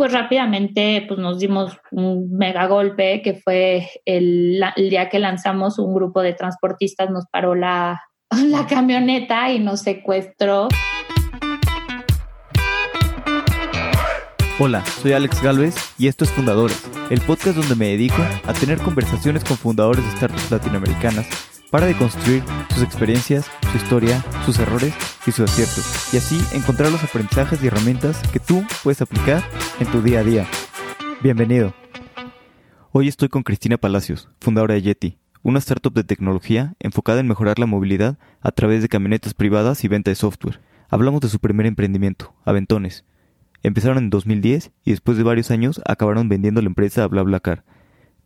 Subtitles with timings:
[0.00, 5.94] pues rápidamente pues nos dimos un mega golpe que fue el, día que lanzamos un
[5.94, 8.00] grupo de transportistas nos paró la,
[8.46, 10.68] la camioneta y nos secuestró.
[14.58, 18.78] Hola, soy Alex Galvez y esto es Fundadores, el podcast donde me dedico a tener
[18.78, 22.42] conversaciones con fundadores de startups latinoamericanas para deconstruir
[22.74, 24.92] sus experiencias, su historia, sus errores
[25.26, 29.42] y sus aciertos, y así encontrar los aprendizajes y herramientas que tú puedes aplicar
[29.78, 30.46] en tu día a día.
[31.22, 31.72] Bienvenido.
[32.92, 37.58] Hoy estoy con Cristina Palacios, fundadora de Yeti, una startup de tecnología enfocada en mejorar
[37.58, 40.60] la movilidad a través de camionetas privadas y venta de software.
[40.88, 43.04] Hablamos de su primer emprendimiento, Aventones.
[43.62, 47.64] Empezaron en 2010 y después de varios años acabaron vendiendo la empresa a BlaBlaCar.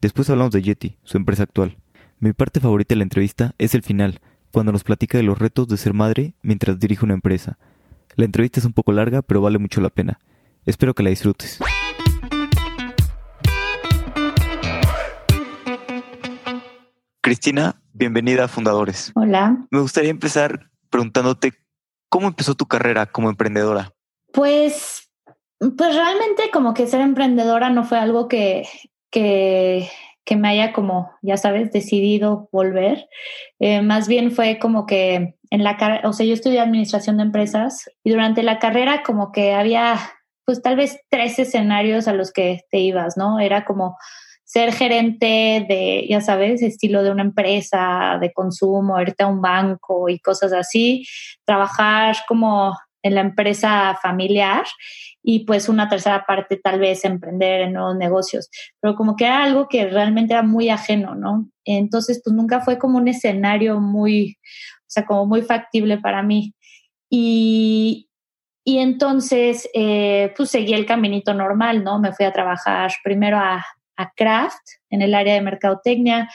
[0.01, 1.77] Después hablamos de Yeti, su empresa actual.
[2.25, 4.19] Mi parte favorita de la entrevista es el final,
[4.51, 7.59] cuando nos platica de los retos de ser madre mientras dirige una empresa.
[8.17, 10.19] La entrevista es un poco larga, pero vale mucho la pena.
[10.65, 11.59] Espero que la disfrutes.
[17.21, 19.13] Cristina, bienvenida a Fundadores.
[19.17, 19.67] Hola.
[19.71, 21.53] Me gustaría empezar preguntándote
[22.09, 23.93] cómo empezó tu carrera como emprendedora.
[24.33, 25.11] Pues,
[25.59, 28.67] pues realmente como que ser emprendedora no fue algo que,
[29.11, 29.91] que,
[30.25, 33.09] que me haya como, ya sabes, decidido volver.
[33.59, 37.25] Eh, más bien fue como que en la carrera, o sea, yo estudié administración de
[37.25, 39.99] empresas y durante la carrera como que había
[40.47, 43.41] pues tal vez tres escenarios a los que te ibas, ¿no?
[43.41, 43.97] Era como
[44.45, 50.09] ser gerente de, ya sabes, estilo de una empresa de consumo, irte a un banco
[50.09, 51.07] y cosas así,
[51.45, 54.65] trabajar como en la empresa familiar
[55.27, 59.43] y pues una tercera parte tal vez emprender en nuevos negocios, pero como que era
[59.43, 61.49] algo que realmente era muy ajeno, ¿no?
[61.65, 64.37] Entonces pues nunca fue como un escenario muy,
[64.81, 66.55] o sea, como muy factible para mí.
[67.09, 68.11] Y,
[68.65, 71.99] y entonces, eh, pues seguí el caminito normal, ¿no?
[71.99, 73.65] Me fui a trabajar primero a,
[73.97, 76.29] a Kraft en el área de mercadotecnia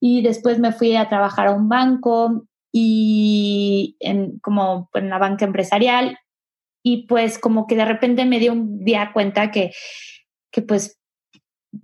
[0.00, 5.46] y después me fui a trabajar a un banco y en, como en la banca
[5.46, 6.18] empresarial
[6.82, 9.72] y pues como que de repente me dio un día cuenta que,
[10.50, 10.98] que pues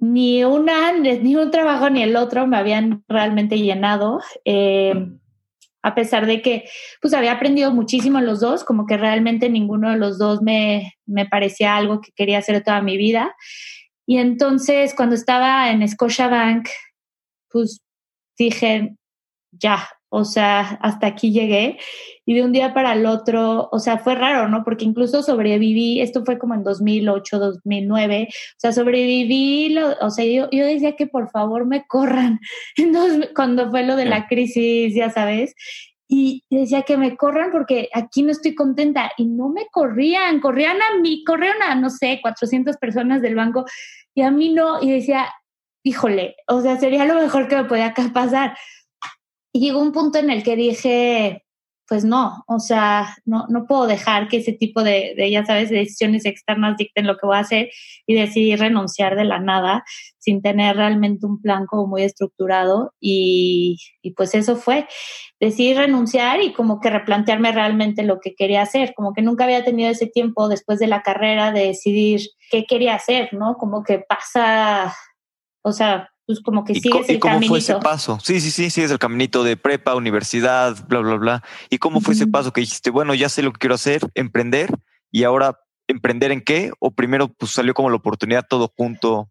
[0.00, 4.20] ni una, ni un trabajo ni el otro me habían realmente llenado.
[4.44, 4.94] Eh,
[5.82, 6.64] a pesar de que
[7.02, 10.94] pues había aprendido muchísimo en los dos, como que realmente ninguno de los dos me,
[11.04, 13.36] me parecía algo que quería hacer toda mi vida.
[14.06, 16.68] Y entonces cuando estaba en Scotiabank,
[17.50, 17.82] pues
[18.38, 18.96] dije,
[19.52, 21.78] ya, o sea, hasta aquí llegué.
[22.24, 24.62] Y de un día para el otro, o sea, fue raro, ¿no?
[24.64, 30.48] Porque incluso sobreviví, esto fue como en 2008, 2009, o sea, sobreviví, o sea, yo,
[30.50, 32.38] yo, decía que por favor me corran,
[32.76, 35.54] Entonces, cuando fue lo de la crisis, ya sabes,
[36.08, 40.80] y decía que me corran porque aquí no estoy contenta y no me corrían, corrían
[40.80, 43.64] a mí, corrieron a, no sé, 400 personas del banco
[44.14, 45.26] y a mí no, y decía,
[45.82, 48.56] híjole, o sea, sería lo mejor que me podía pasar.
[49.56, 51.44] Y llegó un punto en el que dije,
[51.86, 56.24] pues no, o sea, no, no puedo dejar que ese tipo de, ya sabes, decisiones
[56.24, 57.70] externas dicten lo que voy a hacer
[58.04, 59.84] y decidí renunciar de la nada
[60.18, 64.88] sin tener realmente un plan como muy estructurado y, y pues eso fue,
[65.38, 69.64] decidí renunciar y como que replantearme realmente lo que quería hacer, como que nunca había
[69.64, 73.56] tenido ese tiempo después de la carrera de decidir qué quería hacer, ¿no?
[73.56, 74.92] Como que pasa,
[75.62, 77.50] o sea, pues como que sigues ¿Y, el cómo caminito.
[77.50, 78.18] fue ese paso?
[78.22, 81.42] Sí, sí, sí, sigues el caminito de prepa, universidad, bla, bla, bla.
[81.70, 82.22] ¿Y cómo fue uh -huh.
[82.22, 84.70] ese paso que dijiste, bueno, ya sé lo que quiero hacer, emprender,
[85.10, 86.72] y ahora emprender en qué?
[86.80, 89.28] ¿O primero pues salió como la oportunidad todo junto?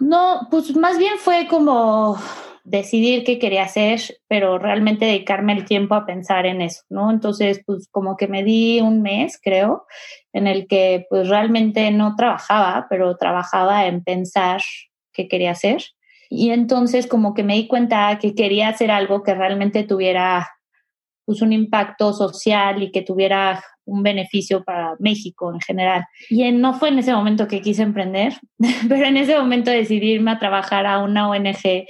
[0.00, 2.16] No, pues más bien fue como
[2.64, 7.10] decidir qué quería hacer, pero realmente dedicarme el tiempo a pensar en eso, ¿no?
[7.10, 9.86] Entonces, pues como que me di un mes, creo,
[10.32, 14.60] en el que pues realmente no trabajaba, pero trabajaba en pensar
[15.12, 15.82] qué quería hacer.
[16.30, 20.48] Y entonces como que me di cuenta que quería hacer algo que realmente tuviera
[21.24, 26.04] pues, un impacto social y que tuviera un beneficio para México en general.
[26.28, 28.34] Y no fue en ese momento que quise emprender,
[28.88, 31.86] pero en ese momento decidí irme a trabajar a una ONG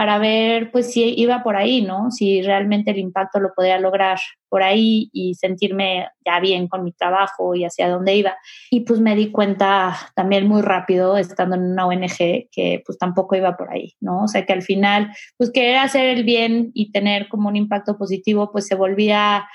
[0.00, 2.10] para ver pues si iba por ahí, ¿no?
[2.10, 4.18] Si realmente el impacto lo podía lograr
[4.48, 8.34] por ahí y sentirme ya bien con mi trabajo y hacia dónde iba.
[8.70, 13.36] Y pues me di cuenta también muy rápido, estando en una ONG, que pues tampoco
[13.36, 14.24] iba por ahí, ¿no?
[14.24, 17.98] O sea que al final, pues querer hacer el bien y tener como un impacto
[17.98, 19.46] positivo, pues se volvía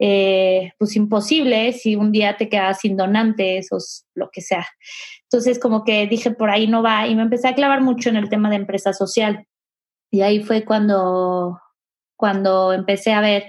[0.00, 3.78] eh, pues imposible si un día te quedas sin donantes o
[4.16, 4.66] lo que sea.
[5.30, 8.16] Entonces como que dije por ahí no va y me empecé a clavar mucho en
[8.16, 9.46] el tema de empresa social.
[10.14, 11.60] Y ahí fue cuando,
[12.16, 13.46] cuando empecé a ver,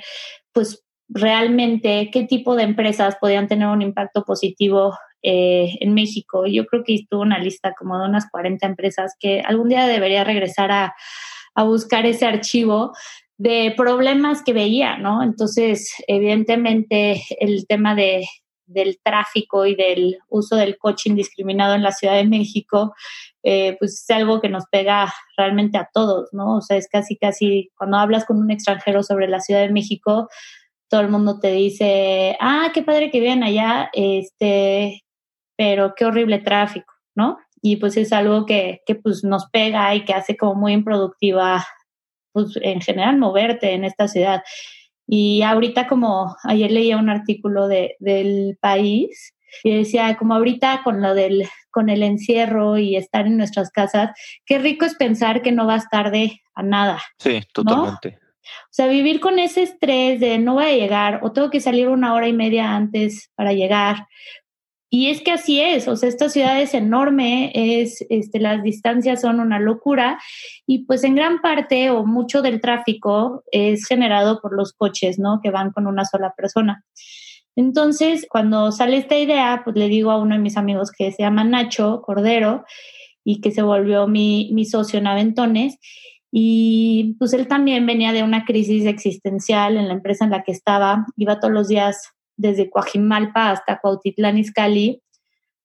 [0.52, 6.48] pues realmente qué tipo de empresas podían tener un impacto positivo eh, en México.
[6.48, 10.24] Yo creo que estuvo una lista como de unas 40 empresas que algún día debería
[10.24, 10.96] regresar a,
[11.54, 12.94] a buscar ese archivo
[13.38, 15.22] de problemas que veía, ¿no?
[15.22, 18.26] Entonces, evidentemente, el tema de,
[18.66, 22.94] del tráfico y del uso del coche indiscriminado en la Ciudad de México,
[23.44, 26.58] eh, pues es algo que nos pega realmente a todos, ¿no?
[26.58, 30.30] O sea, es casi, casi, cuando hablas con un extranjero sobre la Ciudad de México,
[30.90, 35.04] todo el mundo te dice, ah, qué padre que viven allá, este,
[35.58, 37.38] pero qué horrible tráfico, ¿no?
[37.62, 41.66] Y pues es algo que, que pues nos pega y que hace como muy improductiva,
[42.32, 44.44] pues en general moverte en esta ciudad.
[45.08, 51.02] Y ahorita como ayer leía un artículo de, del país y decía como ahorita con
[51.02, 54.12] lo del con el encierro y estar en nuestras casas,
[54.46, 57.02] qué rico es pensar que no vas tarde a nada.
[57.20, 58.18] Sí, totalmente.
[58.46, 61.90] O sea, vivir con ese estrés de no voy a llegar o tengo que salir
[61.90, 64.08] una hora y media antes para llegar
[64.98, 69.20] y es que así es, o sea, esta ciudad es enorme, es, este, las distancias
[69.20, 70.18] son una locura
[70.66, 75.42] y pues en gran parte o mucho del tráfico es generado por los coches, ¿no?
[75.44, 76.86] Que van con una sola persona.
[77.58, 81.24] Entonces, cuando sale esta idea, pues le digo a uno de mis amigos que se
[81.24, 82.64] llama Nacho Cordero
[83.26, 85.78] y que se volvió mi, mi socio en Aventones.
[86.32, 90.54] Y pues él también venía de una crisis existencial en la empresa en la que
[90.54, 95.02] estaba, iba todos los días desde Coajimalpa hasta Cuautitlán Izcalli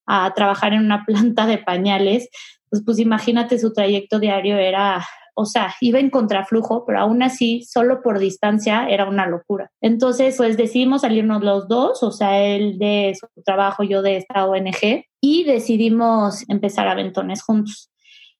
[0.06, 2.28] a trabajar en una planta de pañales,
[2.69, 7.64] pues, pues imagínate su trayecto diario era, o sea, iba en contraflujo, pero aún así,
[7.64, 9.70] solo por distancia era una locura.
[9.81, 14.46] Entonces, pues decidimos salirnos los dos, o sea, él de su trabajo, yo de esta
[14.46, 17.90] ONG, y decidimos empezar Aventones juntos.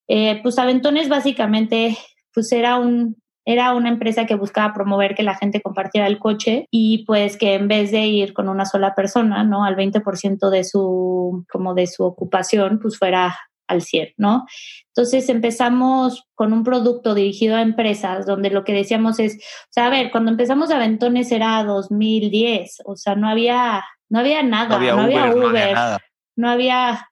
[0.09, 1.97] Eh, pues Aventones básicamente,
[2.33, 6.67] pues era un, era una empresa que buscaba promover que la gente compartiera el coche
[6.71, 9.65] y pues que en vez de ir con una sola persona, ¿no?
[9.65, 14.47] Al 20% de su, como de su ocupación, pues fuera al 100, ¿no?
[14.89, 19.87] Entonces empezamos con un producto dirigido a empresas donde lo que decíamos es, o sea,
[19.87, 25.03] a ver, cuando empezamos Aventones era 2010, o sea, no había, no había nada, no
[25.03, 25.99] había Uber, no había, nada.
[26.37, 27.09] no había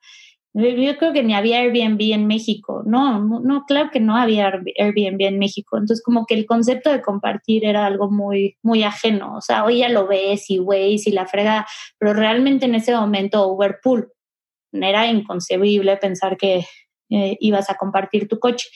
[0.59, 2.83] yo creo que ni había Airbnb en México.
[2.85, 5.77] No, no, claro que no había Airbnb en México.
[5.77, 9.37] Entonces, como que el concepto de compartir era algo muy, muy ajeno.
[9.37, 11.67] O sea, hoy ya lo ves y Waze y la frega,
[11.99, 14.13] pero realmente en ese momento Uberpool
[14.73, 16.65] era inconcebible pensar que
[17.11, 18.69] eh, ibas a compartir tu coche.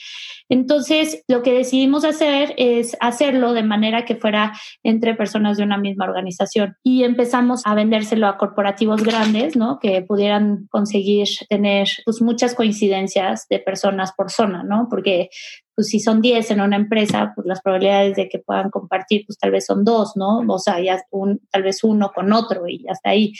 [0.49, 4.53] Entonces, lo que decidimos hacer es hacerlo de manera que fuera
[4.83, 9.79] entre personas de una misma organización y empezamos a vendérselo a corporativos grandes, ¿no?
[9.79, 14.87] Que pudieran conseguir tener pues muchas coincidencias de personas por zona, ¿no?
[14.89, 15.29] Porque
[15.75, 19.37] pues si son 10 en una empresa, pues las probabilidades de que puedan compartir, pues
[19.39, 20.41] tal vez son dos, ¿no?
[20.47, 23.33] O sea, ya un, tal vez uno con otro y hasta ahí.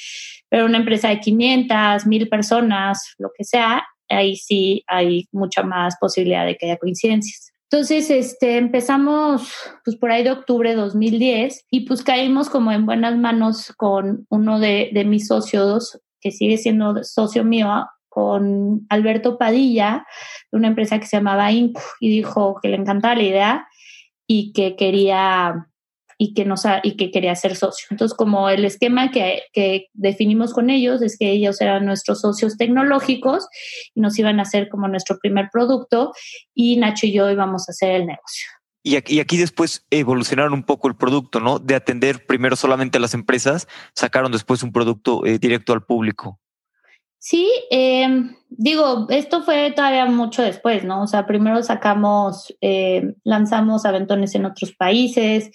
[0.49, 5.95] Pero una empresa de 500, 1000 personas, lo que sea, ahí sí hay mucha más
[5.99, 7.51] posibilidad de que haya coincidencias.
[7.71, 9.51] Entonces, este, empezamos
[9.83, 14.27] pues por ahí de octubre de 2010 y pues caímos como en buenas manos con
[14.29, 20.05] uno de, de mis socios, que sigue siendo socio mío, con Alberto Padilla,
[20.51, 21.79] de una empresa que se llamaba Inc.
[21.99, 23.67] y dijo que le encantaba la idea
[24.27, 25.67] y que quería
[26.17, 27.87] y que, nos y que quería ser socio.
[27.89, 32.57] Entonces, como el esquema que, que, definimos con ellos es que ellos eran nuestros socios
[32.57, 33.47] tecnológicos
[33.93, 36.13] y nos iban a hacer como nuestro primer producto
[36.53, 38.47] y Nacho y yo íbamos a hacer el negocio.
[38.85, 41.57] Y aquí, y aquí, después evolucionaron un poco el producto, ¿no?
[41.57, 46.41] De atender primero solamente a las empresas, sacaron después un producto eh, directo al público.
[47.25, 48.05] Sí, eh,
[48.49, 51.03] digo, esto fue todavía mucho después, ¿no?
[51.03, 55.49] O sea, primero sacamos, eh, lanzamos aventones en otros países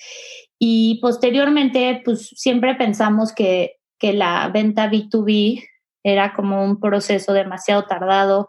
[0.58, 5.64] y posteriormente, pues siempre pensamos que, que la venta B2B
[6.02, 8.48] era como un proceso demasiado tardado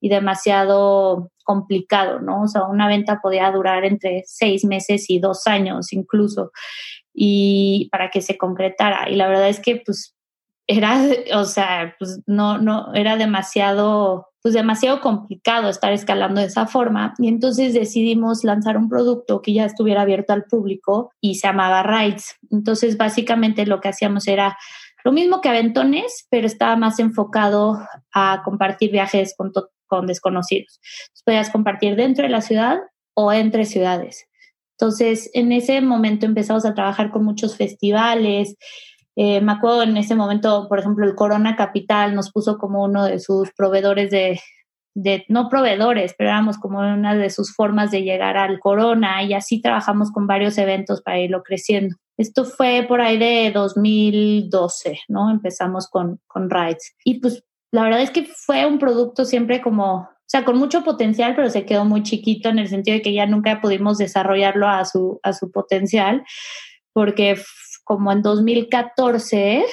[0.00, 2.42] y demasiado complicado, ¿no?
[2.42, 6.52] O sea, una venta podía durar entre seis meses y dos años incluso,
[7.14, 9.08] y para que se concretara.
[9.10, 10.14] Y la verdad es que, pues,
[10.68, 11.02] era,
[11.34, 17.14] o sea, pues no, no, era demasiado, pues demasiado complicado estar escalando de esa forma.
[17.18, 21.82] Y entonces decidimos lanzar un producto que ya estuviera abierto al público y se llamaba
[21.82, 22.36] Rides.
[22.50, 24.58] Entonces, básicamente lo que hacíamos era
[25.04, 27.78] lo mismo que Aventones, pero estaba más enfocado
[28.12, 29.52] a compartir viajes con,
[29.86, 30.80] con desconocidos.
[31.24, 32.78] Podías compartir dentro de la ciudad
[33.14, 34.26] o entre ciudades.
[34.72, 38.56] Entonces, en ese momento empezamos a trabajar con muchos festivales,
[39.20, 43.04] eh, me acuerdo en ese momento, por ejemplo, el Corona Capital nos puso como uno
[43.04, 44.38] de sus proveedores de,
[44.94, 49.34] de, no proveedores, pero éramos como una de sus formas de llegar al corona y
[49.34, 51.96] así trabajamos con varios eventos para irlo creciendo.
[52.16, 55.32] Esto fue por ahí de 2012, ¿no?
[55.32, 56.94] Empezamos con, con Rides.
[57.04, 60.84] Y pues la verdad es que fue un producto siempre como, o sea, con mucho
[60.84, 64.68] potencial, pero se quedó muy chiquito en el sentido de que ya nunca pudimos desarrollarlo
[64.68, 66.22] a su, a su potencial,
[66.92, 67.36] porque
[67.88, 69.64] como en 2014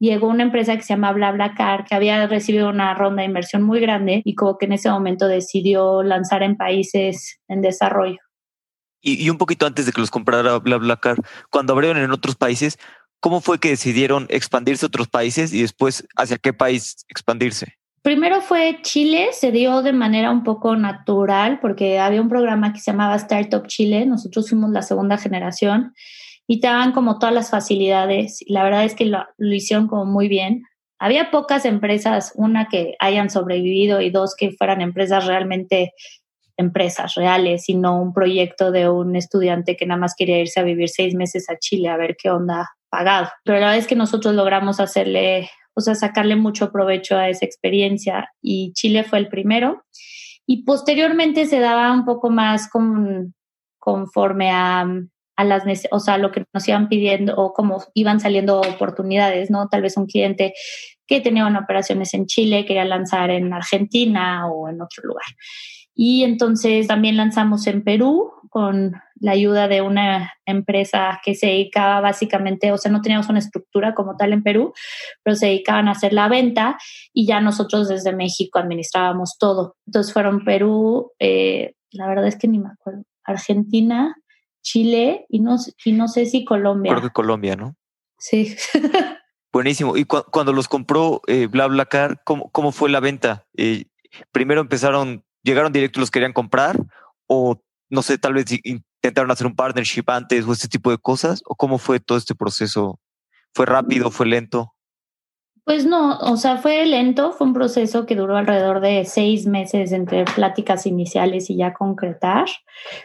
[0.00, 3.78] llegó una empresa que se llama BlaBlaCar, que había recibido una ronda de inversión muy
[3.78, 8.18] grande y como que en ese momento decidió lanzar en países en desarrollo.
[9.00, 12.76] Y, y un poquito antes de que los comprara BlaBlaCar, cuando abrieron en otros países,
[13.20, 17.78] ¿cómo fue que decidieron expandirse a otros países y después hacia qué país expandirse?
[18.02, 22.80] Primero fue Chile, se dio de manera un poco natural porque había un programa que
[22.80, 25.94] se llamaba Startup Chile, nosotros fuimos la segunda generación
[26.46, 30.04] y te daban como todas las facilidades y la verdad es que lo, hicieron como
[30.04, 30.64] muy bien.
[30.98, 35.92] Había pocas empresas, una que hayan sobrevivido y dos que fueran empresas realmente
[36.56, 40.64] empresas reales y no un proyecto de un estudiante que nada más quería irse a
[40.64, 43.28] vivir seis meses a Chile a ver qué onda pagado.
[43.44, 47.46] Pero la verdad es que nosotros logramos hacerle, o sea, sacarle mucho provecho a esa
[47.46, 49.84] experiencia y Chile fue el primero.
[50.46, 53.34] Y posteriormente se daba un poco más con,
[53.78, 54.84] conforme a
[55.44, 59.68] las, o sea, lo que nos iban pidiendo o cómo iban saliendo oportunidades, ¿no?
[59.68, 60.54] Tal vez un cliente
[61.06, 65.26] que tenía operaciones en Chile quería lanzar en Argentina o en otro lugar.
[65.94, 72.00] Y entonces también lanzamos en Perú con la ayuda de una empresa que se dedicaba
[72.00, 74.72] básicamente, o sea, no teníamos una estructura como tal en Perú,
[75.22, 76.78] pero se dedicaban a hacer la venta
[77.12, 79.76] y ya nosotros desde México administrábamos todo.
[79.86, 84.16] Entonces fueron Perú, eh, la verdad es que ni me acuerdo, Argentina,
[84.62, 86.92] Chile y no, y no sé si Colombia.
[86.92, 87.76] Creo que Colombia, ¿no?
[88.18, 88.56] Sí.
[89.52, 89.96] Buenísimo.
[89.96, 93.46] Y cuando los compró eh, BlaBlaCar, ¿cómo, ¿cómo fue la venta?
[93.56, 93.86] Eh,
[94.30, 96.78] primero empezaron, llegaron directo y los querían comprar
[97.26, 101.42] o no sé, tal vez intentaron hacer un partnership antes o este tipo de cosas
[101.44, 103.00] o cómo fue todo este proceso?
[103.52, 104.10] ¿Fue rápido?
[104.10, 104.74] ¿Fue lento?
[105.64, 109.92] Pues no, o sea, fue lento, fue un proceso que duró alrededor de seis meses
[109.92, 112.46] entre pláticas iniciales y ya concretar.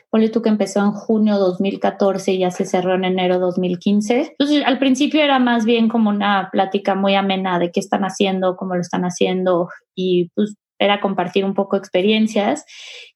[0.09, 4.35] Ponle tú que empezó en junio 2014 y ya se cerró en enero 2015.
[4.37, 8.55] Entonces, al principio era más bien como una plática muy amena de qué están haciendo,
[8.55, 12.65] cómo lo están haciendo y pues era compartir un poco experiencias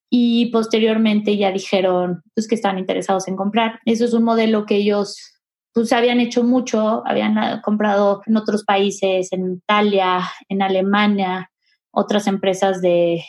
[0.10, 3.80] y posteriormente ya dijeron pues que están interesados en comprar.
[3.86, 5.39] Eso es un modelo que ellos
[5.80, 10.20] pues habían hecho mucho, habían ah, comprado en otros países, en Italia,
[10.50, 11.52] en Alemania,
[11.90, 13.24] otras empresas de,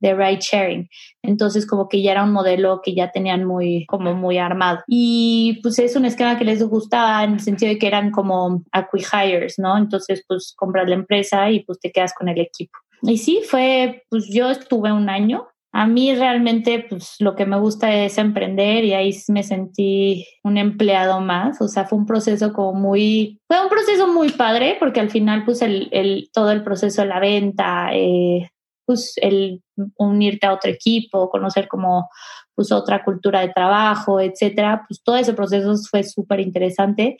[0.00, 0.88] de ride sharing.
[1.22, 4.80] Entonces como que ya era un modelo que ya tenían muy como muy armado.
[4.86, 8.62] Y pues es un esquema que les gustaba en el sentido de que eran como
[8.70, 9.78] acquihires, ¿no?
[9.78, 12.76] Entonces pues compras la empresa y pues te quedas con el equipo.
[13.00, 17.58] Y sí, fue, pues yo estuve un año a mí realmente, pues lo que me
[17.58, 21.60] gusta es emprender y ahí me sentí un empleado más.
[21.60, 25.44] O sea, fue un proceso como muy, fue un proceso muy padre porque al final,
[25.44, 28.50] pues el, el todo el proceso de la venta, eh,
[28.86, 29.64] pues el
[29.96, 32.08] unirte a otro equipo, conocer como
[32.54, 37.16] pues otra cultura de trabajo, etcétera, pues todo ese proceso fue súper interesante.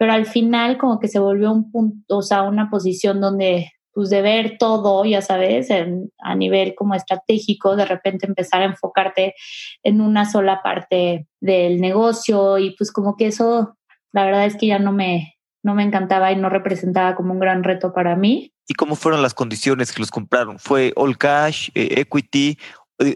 [0.00, 4.10] Pero al final como que se volvió un punto, o sea, una posición donde pues
[4.10, 9.34] de ver todo, ya sabes, a nivel como estratégico, de repente empezar a enfocarte
[9.82, 13.78] en una sola parte del negocio y pues como que eso,
[14.12, 17.38] la verdad es que ya no me, no me encantaba y no representaba como un
[17.38, 18.52] gran reto para mí.
[18.66, 20.58] ¿Y cómo fueron las condiciones que los compraron?
[20.58, 22.58] ¿Fue all cash, eh, equity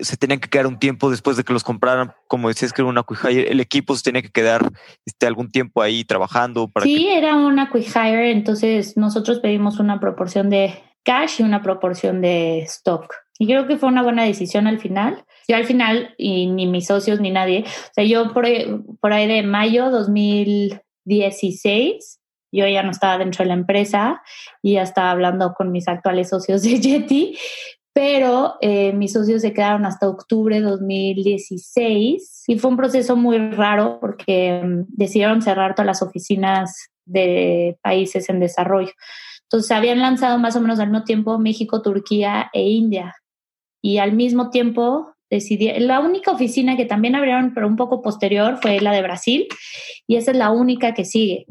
[0.01, 2.89] se tenían que quedar un tiempo después de que los compraran, como decías que era
[2.89, 4.69] una acquihire, el equipo se tenía que quedar
[5.07, 6.69] este, algún tiempo ahí trabajando.
[6.69, 12.21] Para sí, era una acquihire, entonces nosotros pedimos una proporción de cash y una proporción
[12.21, 13.15] de stock.
[13.39, 15.25] Y creo que fue una buena decisión al final.
[15.47, 18.45] Yo al final, y ni mis socios ni nadie, o sea, yo por,
[19.01, 22.19] por ahí de mayo 2016,
[22.51, 24.23] yo ya no estaba dentro de la empresa
[24.63, 27.39] y ya estaba hablando con mis actuales socios de Yeti,
[27.99, 33.39] pero eh, mis socios se quedaron hasta octubre de 2016 y fue un proceso muy
[33.51, 38.93] raro porque mm, decidieron cerrar todas las oficinas de países en desarrollo.
[39.43, 43.17] Entonces habían lanzado más o menos al mismo tiempo México, Turquía e India.
[43.83, 48.61] Y al mismo tiempo decidí, la única oficina que también abrieron, pero un poco posterior,
[48.63, 49.49] fue la de Brasil.
[50.07, 51.47] Y esa es la única que sigue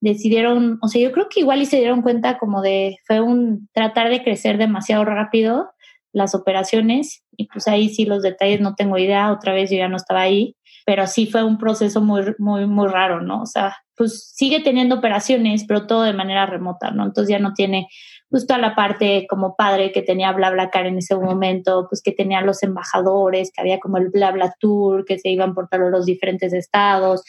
[0.00, 3.68] decidieron, o sea, yo creo que igual y se dieron cuenta como de, fue un
[3.72, 5.70] tratar de crecer demasiado rápido
[6.18, 9.88] las operaciones y pues ahí sí los detalles no tengo idea, otra vez yo ya
[9.88, 13.42] no estaba ahí, pero sí fue un proceso muy, muy, muy raro, ¿no?
[13.42, 17.04] O sea, pues sigue teniendo operaciones, pero todo de manera remota, ¿no?
[17.04, 17.88] Entonces ya no tiene
[18.30, 22.42] pues toda la parte como padre que tenía BlaBlaCar en ese momento, pues que tenía
[22.42, 26.52] los embajadores, que había como el BlaBla Tour, que se iban por todos los diferentes
[26.52, 27.24] estados,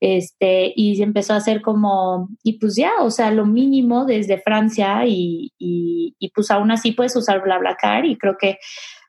[0.00, 4.40] este, y se empezó a hacer como, y pues ya, o sea, lo mínimo desde
[4.40, 8.58] Francia y, y, pues aún así puedes usar BlaBlaCar y creo que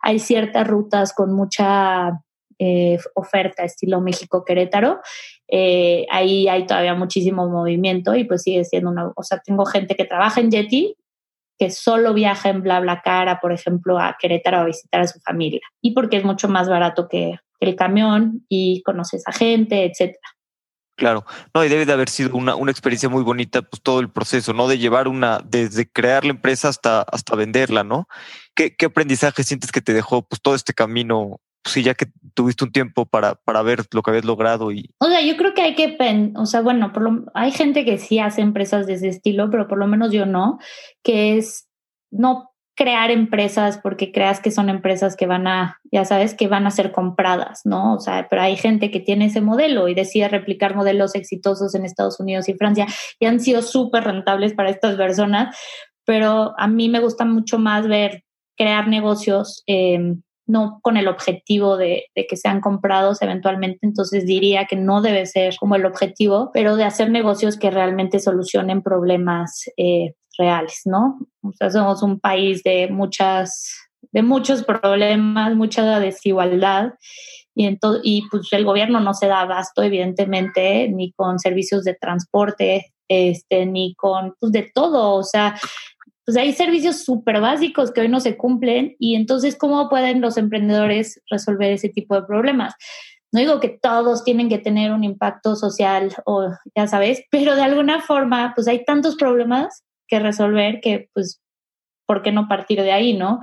[0.01, 2.21] hay ciertas rutas con mucha
[2.59, 4.99] eh, oferta estilo México-Querétaro.
[5.47, 9.95] Eh, ahí hay todavía muchísimo movimiento y pues sigue siendo una, o sea, tengo gente
[9.95, 10.95] que trabaja en Yeti
[11.63, 15.61] que solo viaja en BlaBlaCar, por ejemplo, a Querétaro a visitar a su familia.
[15.81, 20.27] Y porque es mucho más barato que, el camión y conoces a gente, etcétera.
[20.97, 24.11] Claro, no, y debe de haber sido una, una, experiencia muy bonita, pues todo el
[24.11, 24.67] proceso, ¿no?
[24.67, 28.09] De llevar una, desde crear la empresa hasta, hasta venderla, ¿no?
[28.53, 32.63] ¿Qué, ¿Qué aprendizaje sientes que te dejó pues todo este camino sí, ya que tuviste
[32.63, 34.89] un tiempo para, para ver lo que habías logrado y...
[34.99, 35.97] O sea, yo creo que hay que,
[36.35, 36.91] o sea, bueno,
[37.33, 40.59] hay gente que sí hace empresas de ese estilo, pero por lo menos yo no,
[41.03, 41.67] que es
[42.11, 46.65] no crear empresas porque creas que son empresas que van a, ya sabes, que van
[46.65, 47.93] a ser compradas, ¿no?
[47.93, 51.85] O sea, pero hay gente que tiene ese modelo y decide replicar modelos exitosos en
[51.85, 52.87] Estados Unidos y Francia
[53.19, 55.55] y han sido súper rentables para estas personas,
[56.03, 58.23] pero a mí me gusta mucho más ver
[58.57, 64.75] crear negocios eh, no con el objetivo de, que sean comprados eventualmente, entonces diría que
[64.75, 70.15] no debe ser como el objetivo, pero de hacer negocios que realmente solucionen problemas eh,
[70.37, 71.19] reales, ¿no?
[71.41, 73.73] O sea, somos un país de muchas,
[74.11, 76.93] de muchos problemas, mucha desigualdad.
[77.55, 81.93] Y, entonces, y pues el gobierno no se da abasto, evidentemente, ni con servicios de
[81.93, 85.15] transporte, este, ni con, pues de todo.
[85.15, 85.55] O sea,
[86.25, 90.37] pues hay servicios súper básicos que hoy no se cumplen y entonces, ¿cómo pueden los
[90.37, 92.73] emprendedores resolver ese tipo de problemas?
[93.31, 97.63] No digo que todos tienen que tener un impacto social o ya sabes, pero de
[97.63, 101.41] alguna forma, pues hay tantos problemas que resolver que, pues,
[102.05, 103.39] ¿por qué no partir de ahí, no?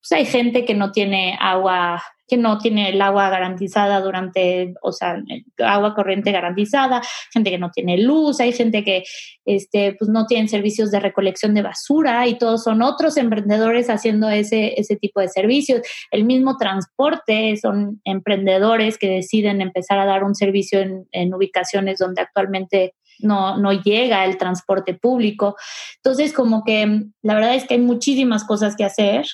[0.00, 4.92] Pues hay gente que no tiene agua que no tiene el agua garantizada durante, o
[4.92, 5.16] sea,
[5.58, 7.02] agua corriente garantizada,
[7.32, 9.04] gente que no tiene luz, hay gente que
[9.44, 14.28] este, pues no tiene servicios de recolección de basura y todos son otros emprendedores haciendo
[14.30, 15.82] ese, ese tipo de servicios.
[16.10, 21.98] El mismo transporte son emprendedores que deciden empezar a dar un servicio en, en ubicaciones
[21.98, 25.56] donde actualmente no, no llega el transporte público.
[25.96, 29.26] Entonces, como que la verdad es que hay muchísimas cosas que hacer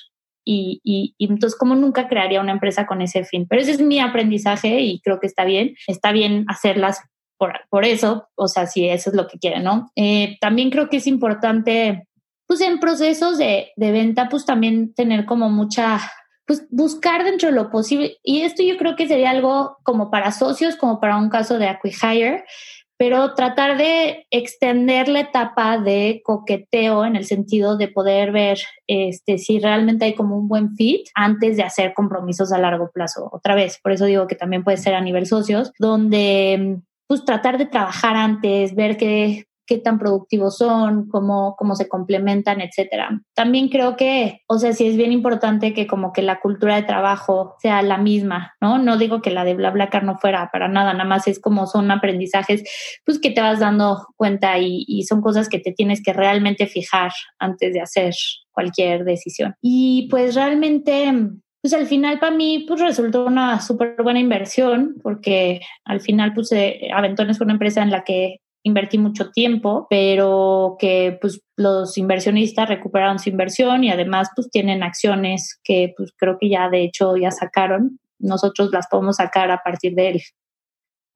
[0.51, 3.45] y, entonces como nunca crearía una empresa con ese fin.
[3.47, 7.01] Pero ese es mi aprendizaje y creo que está bien, está bien hacerlas
[7.37, 9.91] por, por eso, o sea, si eso es lo que quieren, ¿no?
[9.95, 12.07] Eh, también creo que es importante,
[12.47, 15.99] pues en procesos de, de venta, pues también tener como mucha
[16.49, 18.17] pues buscar dentro de lo posible.
[18.23, 21.67] Y esto yo creo que sería algo como para socios, como para un caso de
[21.67, 22.43] acquihire,
[22.99, 29.37] pero tratar de extender la etapa de coqueteo en el sentido de poder ver este,
[29.37, 33.29] si realmente hay como un buen fit antes de hacer compromisos a largo plazo.
[33.31, 37.57] Otra vez, por eso digo que también puede ser a nivel socios, donde pues tratar
[37.57, 43.21] de trabajar antes, ver que qué tan productivos son, cómo, cómo se complementan, etcétera.
[43.35, 46.81] También creo que, o sea, sí es bien importante que como que la cultura de
[46.81, 48.79] trabajo sea la misma, ¿no?
[48.79, 51.91] No digo que la de BlaBlaCar no fuera para nada, nada más es como son
[51.91, 52.63] aprendizajes,
[53.05, 57.11] pues que te vas dando cuenta y, son cosas que te tienes que realmente fijar
[57.37, 58.13] antes de hacer
[58.51, 59.53] cualquier decisión.
[59.61, 61.13] Y pues realmente
[61.61, 66.51] pues al final para mí pues resultó una súper buena inversión porque al final pues
[66.53, 71.97] eh, Aventones fue una empresa en la que invertí mucho tiempo, pero que pues los
[71.97, 76.83] inversionistas recuperaron su inversión y además pues tienen acciones que pues creo que ya de
[76.83, 77.99] hecho ya sacaron.
[78.19, 80.21] Nosotros las podemos sacar a partir del,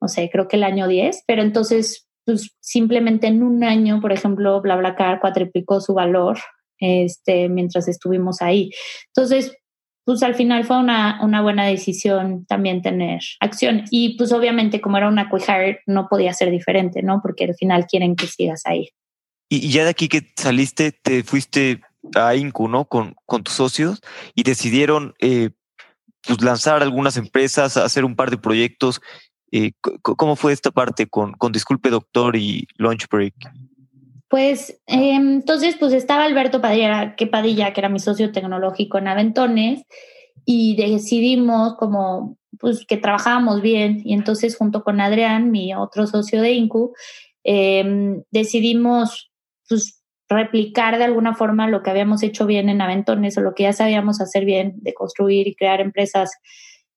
[0.02, 4.14] no sé, creo que el año 10, pero entonces pues simplemente en un año, por
[4.14, 6.40] ejemplo, BlaBlaCar cuatriplicó su valor
[6.80, 8.72] este, mientras estuvimos ahí.
[9.08, 9.56] Entonces,
[10.06, 13.90] pues al final fue una, una, buena decisión también tener acciones.
[13.92, 17.22] Y pues obviamente como era una queer no podía ser diferente, ¿no?
[17.22, 18.90] Porque al final quieren que sigas ahí.
[19.50, 21.82] Y, ya de aquí que saliste, te fuiste
[22.16, 22.86] a Incu, ¿no?
[22.86, 24.02] Con, con tus socios
[24.36, 25.52] y decidieron eh,
[26.26, 29.02] pues lanzar algunas empresas, hacer un par de proyectos.
[29.52, 33.36] Eh, ¿Cómo fue esta parte con, con Disculpe Doctor y Launch Break?
[34.34, 39.08] Pues em, entonces, pues estaba Alberto Padilla, que Padilla, que era mi socio tecnológico en
[39.08, 39.84] Aventones,
[40.44, 46.42] y decidimos como pues que trabajábamos bien, y entonces junto con Adrián, mi otro socio
[46.42, 46.96] de Incu,
[47.44, 49.32] em, decidimos
[49.70, 53.64] pues replicar de alguna forma lo que habíamos hecho bien en Aventones o lo que
[53.64, 56.32] ya sabíamos hacer bien de construir y crear empresas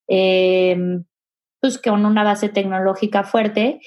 [0.08, 1.04] em,
[1.60, 3.80] pues con una base tecnológica fuerte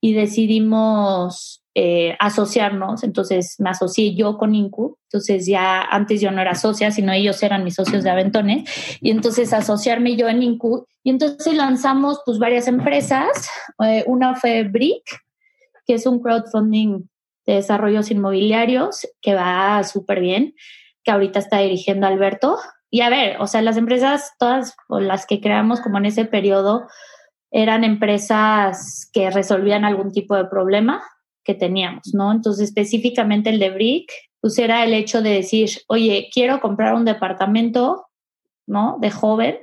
[0.00, 6.42] y decidimos eh, asociarnos, entonces me asocié yo con Incu, entonces ya antes yo no
[6.42, 8.68] era socia, sino ellos eran mis socios de Aventones,
[9.00, 13.48] y entonces asociarme yo en Incu, y entonces lanzamos pues varias empresas,
[13.84, 15.02] eh, una fue Brick,
[15.86, 17.08] que es un crowdfunding
[17.46, 20.54] de desarrollos inmobiliarios que va súper bien,
[21.02, 22.58] que ahorita está dirigiendo Alberto.
[22.88, 26.86] Y a ver, o sea, las empresas, todas las que creamos como en ese periodo,
[27.50, 31.02] eran empresas que resolvían algún tipo de problema
[31.44, 32.32] que teníamos, ¿no?
[32.32, 37.04] Entonces, específicamente el de Brick, pues era el hecho de decir, oye, quiero comprar un
[37.04, 38.06] departamento,
[38.66, 38.98] ¿no?
[39.00, 39.58] De joven,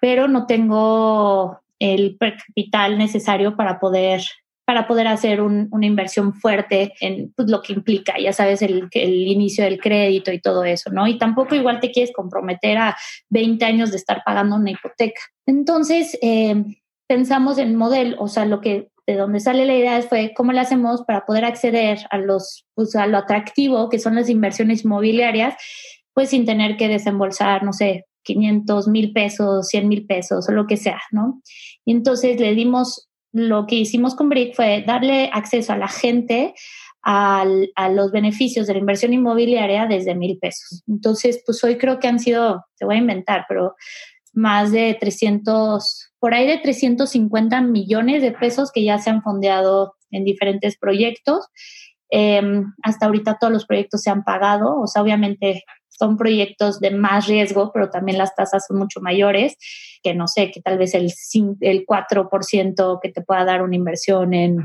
[0.00, 4.22] pero no tengo el capital necesario para poder
[4.66, 9.28] para poder hacer una inversión fuerte en pues, lo que implica, ya sabes, el, el,
[9.28, 11.06] inicio del crédito y todo eso, ¿no?
[11.06, 12.96] Y tampoco igual te quieres comprometer a
[13.28, 15.20] 20 años de estar pagando una hipoteca.
[15.46, 16.64] Entonces, eh,
[17.06, 20.60] pensamos en modelo, o sea, lo que de donde sale la idea fue cómo lo
[20.60, 25.54] hacemos para poder acceder a los, pues, a lo atractivo que son las inversiones inmobiliarias,
[26.14, 30.66] pues sin tener que desembolsar, no sé, 500 mil pesos, 100 mil pesos o lo
[30.66, 31.42] que sea, ¿no?
[31.84, 36.54] Y entonces le dimos, lo que hicimos con Brick fue darle acceso a la gente
[37.06, 37.44] a
[37.90, 40.82] los beneficios de la inversión inmobiliaria desde mil pesos.
[40.88, 43.74] Entonces, pues hoy creo que han sido, te voy a inventar, pero
[44.34, 49.94] más de 300 por ahí de 350 millones de pesos que ya se han fondeado
[50.10, 51.46] en diferentes proyectos.
[52.08, 56.92] Em, hasta ahorita todos los proyectos se han pagado, o sea, obviamente son proyectos de
[56.92, 59.56] más riesgo, pero también las tasas son mucho mayores,
[60.02, 61.12] que no sé, que tal vez el,
[61.60, 64.58] el 4% que te pueda dar una inversión en,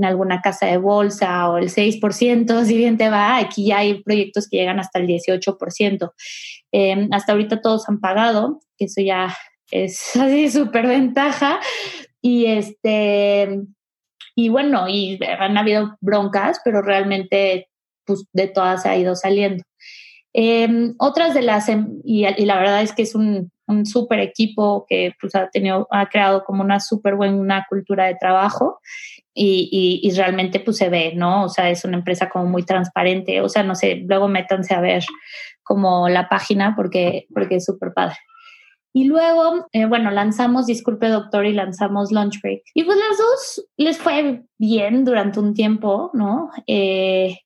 [0.00, 4.02] en alguna casa de bolsa o el 6%, si bien te va, aquí ya hay
[4.02, 6.12] proyectos que llegan hasta el 18%.
[6.72, 9.36] Em, hasta ahorita todos han pagado, eso ya
[9.70, 11.60] es así súper ventaja.
[12.22, 13.60] Y este,
[14.34, 17.68] y bueno, y han habido broncas, pero realmente
[18.04, 19.64] pues, de todas se ha ido saliendo.
[20.32, 24.84] Em, otras de las, em, y, la verdad es que es un, un súper equipo
[24.88, 28.80] que pues, ha, tenido, ha creado como una súper buena cultura de trabajo
[29.32, 31.44] y, y, realmente pues se ve, ¿no?
[31.44, 34.80] O sea, es una empresa como muy transparente, o sea, no sé, luego métanse a
[34.80, 35.04] ver
[35.62, 38.16] como la página porque, porque es súper padre.
[38.92, 42.62] Y luego, eh, bueno, lanzamos Disculpe Doctor y lanzamos Lunch Break.
[42.74, 46.50] Y pues las dos les fue bien durante un tiempo, ¿no?
[46.66, 47.38] Eh,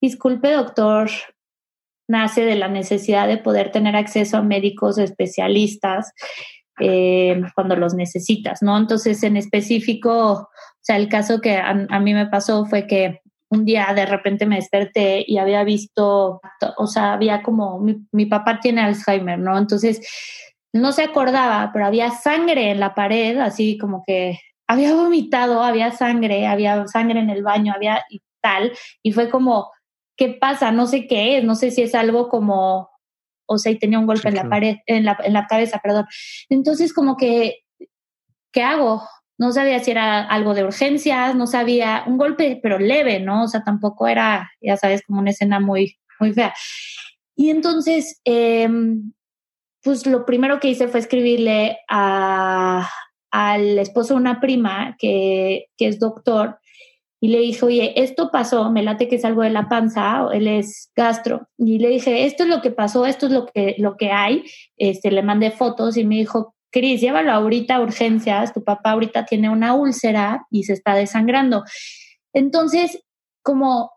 [0.00, 1.10] Disculpe Doctor
[2.08, 6.12] nace de la necesidad de poder tener acceso a médicos especialistas
[6.80, 8.76] eh, cuando los necesitas, ¿no?
[8.76, 10.48] Entonces, en específico, o
[10.80, 14.56] sea, el caso que a, mí me pasó fue que un día de repente me
[14.56, 16.40] desperté y había visto,
[16.76, 19.58] o sea, había como, mi, mi papá tiene Alzheimer, ¿no?
[19.58, 20.00] Entonces,
[20.72, 25.90] no se acordaba, pero había sangre en la pared, así como que había vomitado, había
[25.92, 29.70] sangre, había sangre en el baño, había y tal, y fue como,
[30.18, 30.70] ¿qué pasa?
[30.72, 32.90] No sé qué es, no sé si es algo como,
[33.46, 36.06] o sea, y tenía un golpe en la pared, en la, en la cabeza, perdón.
[36.50, 37.60] Entonces, como que,
[38.52, 39.08] ¿qué hago?
[39.38, 43.44] No sabía si era algo de urgencias, no sabía, un golpe, pero leve, ¿no?
[43.44, 46.52] O sea, tampoco era, ya sabes, como una escena muy, muy fea.
[47.36, 48.68] Y entonces, eh,
[49.82, 52.90] pues lo primero que hice fue escribirle a,
[53.30, 56.58] al esposo de una prima que, que, es doctor
[57.20, 60.46] y le dije, oye, esto pasó, me late que es algo de la panza, él
[60.46, 61.48] es gastro.
[61.56, 64.44] Y le dije, esto es lo que pasó, esto es lo que, lo que hay.
[64.76, 69.24] Este, le mandé fotos y me dijo, Cris, llévalo ahorita a urgencias, tu papá ahorita
[69.24, 71.64] tiene una úlcera y se está desangrando.
[72.32, 73.02] Entonces,
[73.42, 73.90] como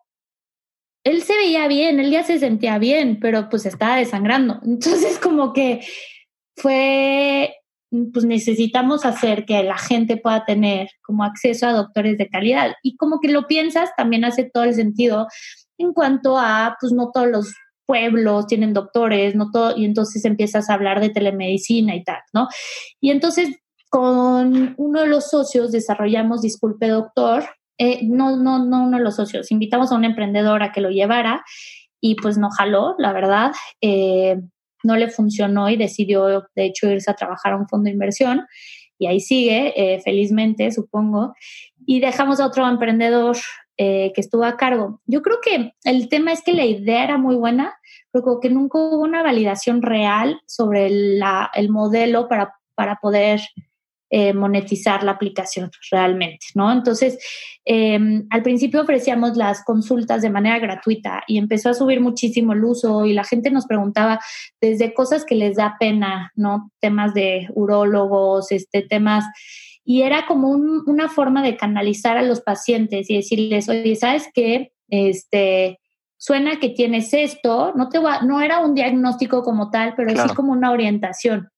[1.04, 4.60] él se veía bien, él ya se sentía bien, pero pues estaba desangrando.
[4.66, 5.82] Entonces como que
[6.56, 7.56] fue,
[8.14, 12.74] pues necesitamos hacer que la gente pueda tener como acceso a doctores de calidad.
[12.84, 15.28] Y como que lo piensas, también hace todo el sentido
[15.78, 17.54] en cuanto a, pues no todos los
[17.86, 22.48] pueblos tienen doctores, no todo, y entonces empiezas a hablar de telemedicina y tal, ¿no?
[23.02, 23.50] Y entonces
[23.90, 27.44] con uno de los socios desarrollamos Disculpe Doctor,
[27.78, 30.90] eh, no, no, no uno de los socios, invitamos a un emprendedor a que lo
[30.90, 31.44] llevara
[32.00, 33.52] y pues no jaló, la verdad,
[33.82, 34.40] eh,
[34.84, 38.46] no le funcionó y decidió de hecho irse a trabajar a un fondo de inversión
[38.98, 41.34] y ahí sigue, eh, felizmente, supongo,
[41.86, 43.38] y dejamos a otro emprendedor
[43.78, 45.02] que estuvo a cargo.
[45.08, 47.74] Yo creo que el tema es que la idea era muy buena,
[48.12, 53.42] pero que nunca hubo una validación real sobre el modelo para, para poder
[54.14, 56.70] eh, monetizar la aplicación realmente, ¿no?
[56.72, 57.18] Entonces,
[57.64, 62.64] em, al principio ofrecíamos las consultas de manera gratuita y empezó a subir muchísimo el
[62.64, 64.20] uso y la gente nos preguntaba
[64.60, 66.72] desde cosas que les da pena, ¿no?
[66.82, 69.24] Temas de urólogos, este, temas
[69.84, 74.74] y era como una forma de canalizar a los pacientes y decirles, oye, ¿sabes qué?
[74.90, 75.80] Este,
[76.18, 80.36] suena que tienes esto, no, te va, no era un diagnóstico como tal, pero sí
[80.36, 81.50] como una orientación.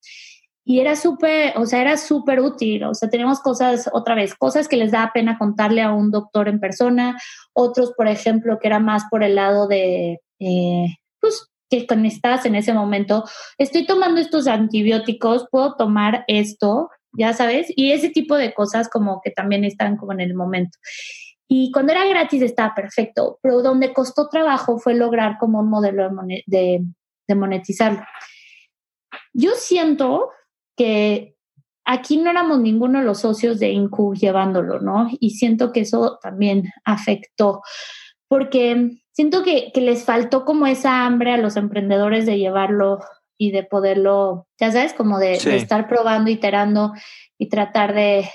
[0.65, 2.83] Y era súper, o sea, era súper útil.
[2.83, 6.47] O sea, tenemos cosas, otra vez, cosas que les da pena contarle a un doctor
[6.47, 7.19] en persona,
[7.53, 10.85] otros, por ejemplo, que era más por el lado de, eh,
[11.19, 13.23] pues, que estás en ese momento,
[13.57, 19.21] estoy tomando estos antibióticos, puedo tomar esto, ya sabes, y ese tipo de cosas como
[19.21, 20.77] que también están como en el momento.
[21.47, 26.09] Y cuando era gratis estaba perfecto, pero donde costó trabajo fue lograr como un modelo
[26.47, 26.83] de,
[27.35, 28.03] monetizarlo.
[29.33, 30.29] Yo siento
[30.75, 31.35] que
[31.85, 35.09] aquí no éramos ninguno de los socios de Incu llevándolo, ¿no?
[35.19, 37.61] Y siento que eso también afectó,
[38.27, 42.99] porque siento que, les faltó como esa hambre a los emprendedores de llevarlo
[43.37, 46.93] y de poderlo, ya sabes, como de estar probando, iterando
[47.37, 48.29] y tratar de,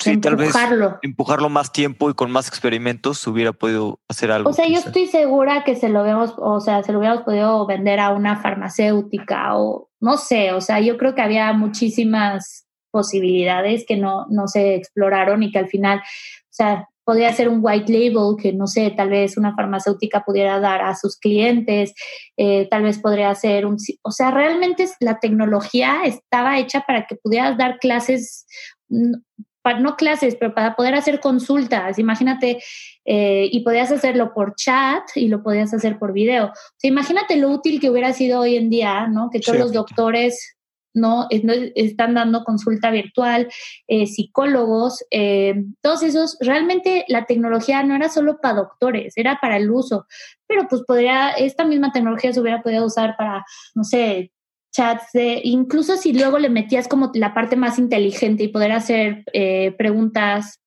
[0.00, 0.54] Sí, tal vez
[1.02, 4.50] empujarlo más tiempo y con más experimentos hubiera podido hacer algo.
[4.50, 7.64] O sea, yo estoy segura que se lo vemos, o sea, se lo hubiéramos podido
[7.66, 13.84] vender a una farmacéutica o no sé, o sea, yo creo que había muchísimas posibilidades
[13.86, 17.92] que no, no se exploraron y que al final, o sea, podría ser un white
[17.92, 21.94] label que no sé, tal vez una farmacéutica pudiera dar a sus clientes,
[22.36, 27.16] eh, tal vez podría ser un, o sea, realmente la tecnología estaba hecha para que
[27.16, 28.46] pudieras dar clases
[29.80, 32.62] no clases, pero para poder hacer consultas, imagínate,
[33.04, 36.46] eh, y podías hacerlo por chat y lo podías hacer por video.
[36.46, 39.30] O sea, imagínate lo útil que hubiera sido hoy en día, ¿no?
[39.30, 40.54] Que todos los doctores
[40.94, 43.48] no, están dando consulta virtual,
[43.88, 49.56] eh, psicólogos, eh, todos esos, realmente la tecnología no era solo para doctores, era para
[49.56, 50.06] el uso,
[50.46, 54.30] pero pues podría, esta misma tecnología se hubiera podido usar para, no sé,
[54.74, 59.24] chats, de, incluso si luego le metías como la parte más inteligente y poder hacer
[59.32, 60.60] eh, preguntas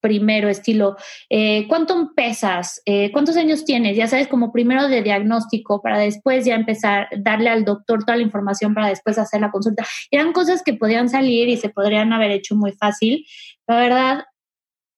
[0.00, 0.96] primero, estilo,
[1.30, 2.82] eh, ¿cuánto pesas?
[2.86, 3.96] Eh, ¿Cuántos años tienes?
[3.96, 8.24] Ya sabes, como primero de diagnóstico para después ya empezar, darle al doctor toda la
[8.24, 9.86] información para después hacer la consulta.
[10.10, 13.24] Eran cosas que podían salir y se podrían haber hecho muy fácil.
[13.68, 14.24] La verdad,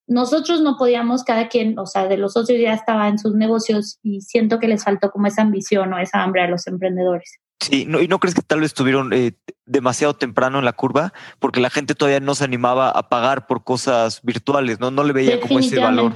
[0.06, 3.98] nosotros no podíamos, cada quien, o sea, de los socios ya estaba en sus negocios
[4.02, 7.40] y siento que les faltó como esa ambición o esa hambre a los emprendedores.
[7.60, 9.32] Sí, no, ¿y no crees que tal vez estuvieron eh,
[9.64, 11.12] demasiado temprano en la curva?
[11.38, 14.90] Porque la gente todavía no se animaba a pagar por cosas virtuales, ¿no?
[14.90, 16.12] No le veía como ese valor.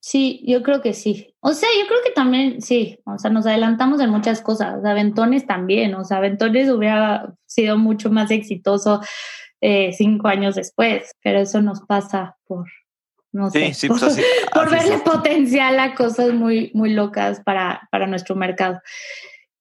[0.00, 1.34] Sí, yo creo que sí.
[1.40, 4.84] O sea, yo creo que también, sí, o sea, nos adelantamos en muchas cosas.
[4.84, 9.00] Aventones también, o sea, Aventones hubiera sido mucho más exitoso
[9.60, 12.66] eh, cinco años después, pero eso nos pasa por,
[13.32, 14.18] no sé, pues
[14.52, 18.80] por, verle potencial a cosas muy, muy locas para, para nuestro mercado.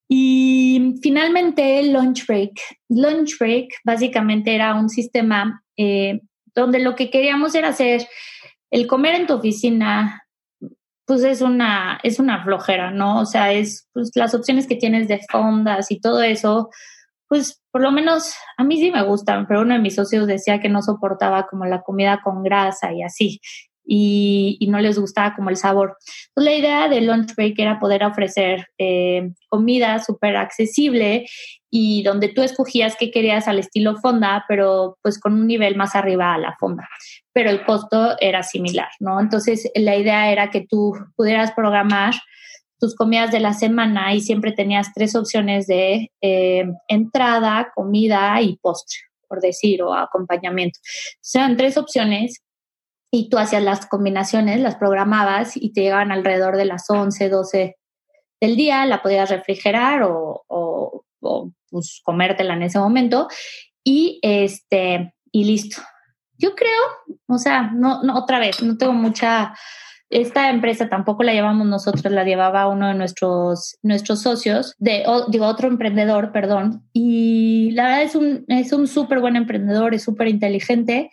[0.08, 2.52] Y finalmente, Lunch Break.
[2.90, 6.22] Lunch Break básicamente era un sistema eh,
[6.54, 8.08] donde lo que queríamos era hacer
[8.72, 10.24] el comer en tu oficina,
[11.06, 13.20] pues es una, es una flojera, ¿no?
[13.20, 16.70] O sea, es pues, las opciones que tienes de fondas y todo eso,
[17.28, 20.60] pues por lo menos a mí sí me gustan, pero uno de mis socios decía
[20.60, 23.40] que no soportaba como la comida con grasa y así
[23.86, 25.98] y, no les gustaba como el sabor.
[26.30, 31.26] Entonces, la idea de Lunch Break era poder ofrecer eh, comida súper accesible
[31.70, 35.96] y donde tú escogías qué querías al estilo fonda, pero pues con un nivel más
[35.96, 36.88] arriba a la fonda.
[37.34, 39.20] Pero el costo era similar, ¿no?
[39.20, 42.14] Entonces, la idea era que tú pudieras programar
[42.80, 48.58] tus comidas de la semana y siempre tenías tres opciones de eh, entrada, comida y
[48.58, 50.80] postre, por decir, o acompañamiento.
[51.22, 52.42] Sean tres opciones
[53.16, 57.78] y tú hacías las combinaciones, las programabas y te llegaban alrededor de las 11, 12
[58.42, 61.06] del día, la podías refrigerar o, o,
[61.70, 63.30] pues comértela en ese momento
[63.84, 65.82] y este y listo.
[66.38, 69.54] Yo creo, o sea, no, no otra vez, no tengo mucha
[70.10, 75.48] esta empresa tampoco la llevamos nosotros, la llevaba uno de nuestros, nuestros socios, de, digo,
[75.48, 76.84] otro emprendedor, perdón.
[76.94, 81.10] Y la verdad es un, es un súper buen emprendedor, es súper inteligente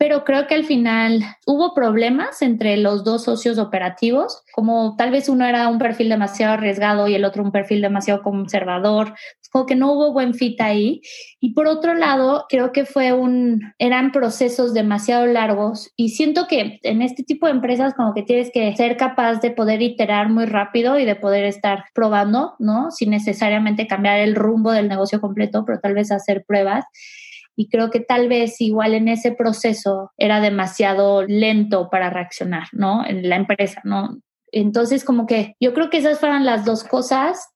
[0.00, 5.28] pero creo que al final hubo problemas entre los dos socios operativos, como tal vez
[5.28, 9.12] uno era un perfil demasiado arriesgado y el otro un perfil demasiado conservador,
[9.52, 11.02] como que no hubo buen fit ahí.
[11.38, 16.80] Y por otro lado, creo que fue un, eran procesos demasiado largos y siento que
[16.82, 20.46] en este tipo de empresas como que tienes que ser capaz de poder iterar muy
[20.46, 22.90] rápido y de poder estar probando, ¿no?
[22.90, 26.86] Sin necesariamente cambiar el rumbo del negocio completo, pero tal vez hacer pruebas.
[27.56, 33.04] Y creo que tal vez igual en ese proceso era demasiado lento para reaccionar, ¿no?
[33.04, 34.18] En la empresa, ¿no?
[34.52, 37.48] Entonces, como que yo creo que esas fueron las dos cosas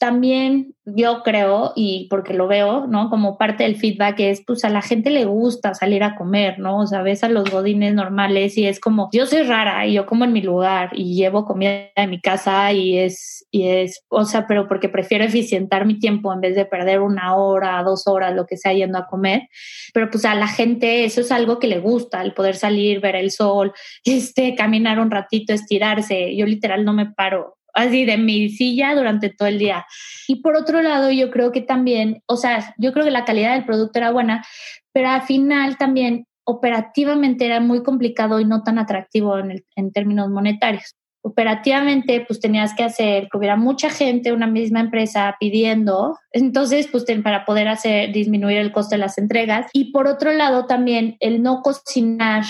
[0.00, 3.10] también yo creo, y porque lo veo, ¿no?
[3.10, 6.78] Como parte del feedback es, pues a la gente le gusta salir a comer, ¿no?
[6.78, 10.06] O sea, ves a los godines normales y es como, yo soy rara y yo
[10.06, 14.24] como en mi lugar y llevo comida en mi casa y es, y es, o
[14.24, 18.34] sea, pero porque prefiero eficientar mi tiempo en vez de perder una hora, dos horas,
[18.34, 19.48] lo que sea yendo a comer.
[19.92, 23.16] Pero pues a la gente eso es algo que le gusta, el poder salir, ver
[23.16, 26.34] el sol, este, caminar un ratito, estirarse.
[26.34, 29.86] Yo literal no me paro así de mi silla durante todo el día.
[30.28, 33.54] Y por otro lado, yo creo que también, o sea, yo creo que la calidad
[33.54, 34.44] del producto era buena,
[34.92, 40.30] pero al final también operativamente era muy complicado y no tan atractivo en, en términos
[40.30, 40.94] monetarios.
[41.22, 47.04] Operativamente, pues tenías que hacer que hubiera mucha gente, una misma empresa pidiendo, entonces, pues
[47.22, 49.66] para poder hacer disminuir el costo de las entregas.
[49.74, 52.44] Y por otro lado, también el no cocinar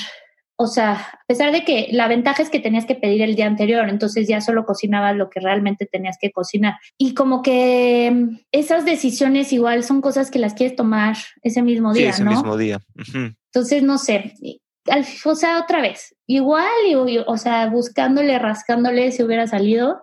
[0.63, 3.47] o sea, a pesar de que la ventaja es que tenías que pedir el día
[3.47, 6.75] anterior, entonces ya solo cocinabas lo que realmente tenías que cocinar.
[6.99, 11.95] Y como que mm, esas decisiones igual son cosas que las quieres tomar ese mismo
[11.95, 12.79] día, sí, ese mismo día.
[13.47, 14.35] Entonces, no sé,
[15.25, 16.69] o sea, otra vez, igual,
[17.27, 20.03] o sea, buscándole, rascándole si hubiera salido,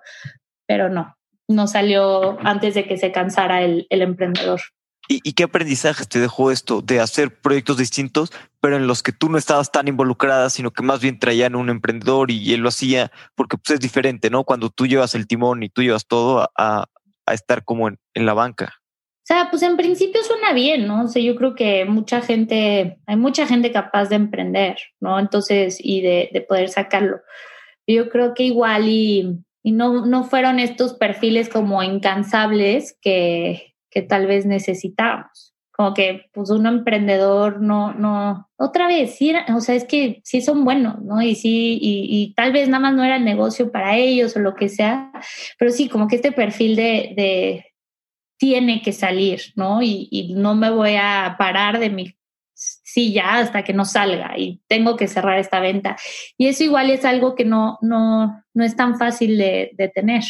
[0.66, 1.16] pero no,
[1.48, 4.62] no salió antes de que se cansara el, el emprendedor.
[5.10, 9.30] ¿Y, qué aprendizajes te dejó esto de hacer proyectos distintos, pero en los que tú
[9.30, 13.10] no estabas tan involucrada, sino que más bien traían un emprendedor y él lo hacía?
[13.36, 14.44] Porque pues, es diferente, ¿no?
[14.44, 16.90] Cuando tú llevas el timón y tú llevas todo a,
[17.32, 18.74] estar como en, la banca.
[18.76, 21.06] O sea, pues en principio suena bien, ¿no?
[21.06, 25.20] O yo creo que mucha gente, hay mucha gente capaz de emprender, ¿no?
[25.20, 27.22] Entonces, y de, de poder sacarlo.
[27.86, 34.02] Yo creo que igual y, y no, no fueron estos perfiles como incansables que, que
[34.02, 35.54] tal vez necesitamos.
[35.72, 39.20] Como que pues un emprendedor no, no, otra vez,
[39.56, 41.22] o sea, es que sí son buenos, ¿no?
[41.22, 44.56] Y sí, y, tal vez nada más no era el negocio para ellos o lo
[44.56, 45.12] que sea,
[45.60, 47.66] pero sí, como que este perfil de, de
[48.40, 49.84] tiene que salir, ¿no?
[49.84, 52.18] Y, y no me voy a parar de mi
[52.58, 55.96] silla hasta que no salga y tengo que cerrar esta venta.
[56.38, 60.24] Y eso igual es algo que no, no, no es tan fácil de, de tener.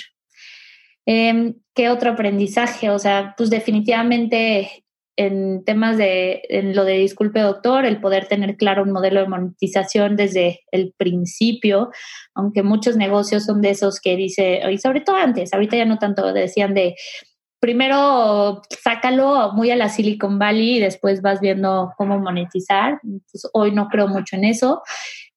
[1.07, 2.89] Eh, ¿Qué otro aprendizaje?
[2.91, 4.83] O sea, pues definitivamente
[5.17, 9.27] en temas de en lo de disculpe doctor, el poder tener claro un modelo de
[9.27, 11.89] monetización desde el principio,
[12.35, 15.97] aunque muchos negocios son de esos que dice, y sobre todo antes, ahorita ya no
[15.97, 16.95] tanto, decían de
[17.59, 22.99] primero sácalo muy a la Silicon Valley y después vas viendo cómo monetizar.
[23.01, 24.83] Pues hoy no creo mucho en eso.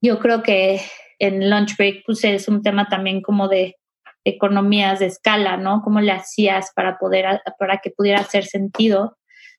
[0.03, 0.81] Yo creo que
[1.19, 3.77] en Lunch Break pues es un tema también como de
[4.25, 5.83] economías de escala, ¿no?
[5.83, 9.17] ¿Cómo le hacías para poder, para que pudiera hacer sentido?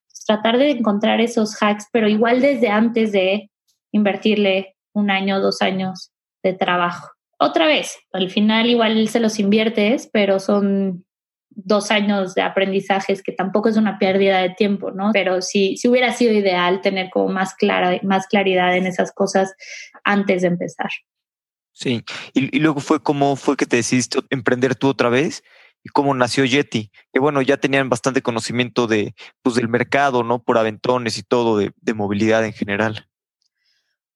[0.08, 3.50] Pues, tratar de encontrar esos hacks, pero igual desde antes de
[3.92, 6.12] invertirle un año, dos años
[6.44, 7.10] de trabajo.
[7.40, 11.06] Otra vez, al final igual se los inviertes, pero son
[11.50, 15.10] dos años de aprendizajes que tampoco es una pérdida de tiempo, ¿no?
[15.12, 19.54] Pero sí, sí hubiera sido ideal tener como más clara, más claridad en esas cosas
[20.04, 20.90] antes de empezar.
[21.74, 22.04] Sí,
[22.34, 25.44] y, luego fue cómo fue que te decidiste emprender tú otra vez
[25.84, 30.44] y cómo nació Yeti, que bueno, ya tenían bastante conocimiento de, pues, del mercado, ¿no?
[30.44, 33.08] Por aventones y todo, de, movilidad en general.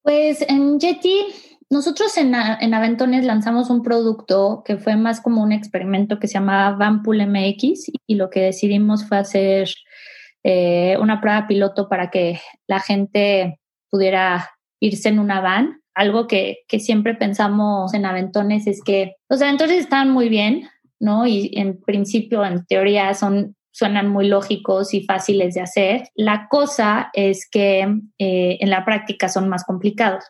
[0.03, 1.25] Pues en Yeti,
[1.69, 6.35] nosotros en, en, Aventones lanzamos un producto que fue más como un experimento que se
[6.35, 9.69] llamaba Vanpool MX y lo que decidimos fue hacer
[10.43, 16.59] eh, una prueba piloto para que la gente pudiera irse en una van algo que,
[16.67, 21.25] que siempre pensamos en Aventones es que los Aventones están muy bien, ¿no?
[21.25, 26.07] Y en principio, en teoría, son suenan muy lógicos y fáciles de hacer.
[26.15, 27.81] La cosa es que
[28.19, 30.23] eh, en la práctica son más complicados.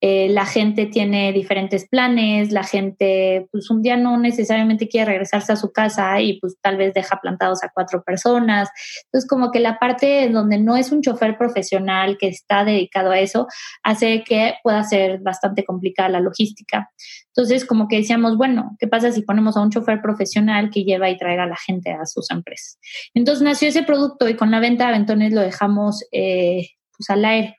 [0.00, 5.52] Eh, la gente tiene diferentes planes, la gente pues un día no necesariamente quiere regresarse
[5.52, 8.68] a su casa y pues tal vez deja plantados a cuatro personas.
[9.06, 13.18] Entonces como que la parte donde no es un chofer profesional que está dedicado a
[13.18, 13.48] eso
[13.82, 16.90] hace que pueda ser bastante complicada la logística.
[17.34, 21.10] Entonces como que decíamos, bueno, ¿qué pasa si ponemos a un chofer profesional que lleva
[21.10, 22.78] y traiga a la gente a sus empresas?
[23.14, 27.24] Entonces nació ese producto y con la venta de aventones lo dejamos eh, pues al
[27.24, 27.56] aire.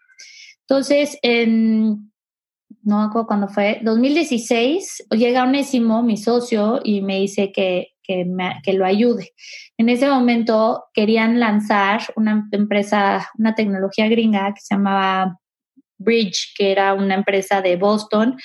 [0.70, 2.09] Entonces, en
[2.84, 8.62] no me acuerdo fue, 2016, llega Onésimo, mi socio, y me dice que, que, me,
[8.64, 9.34] que lo ayude.
[9.78, 15.38] En ese momento querían lanzar una empresa, una tecnología gringa que se llamaba
[15.98, 18.38] Bridge, que era una empresa de Boston,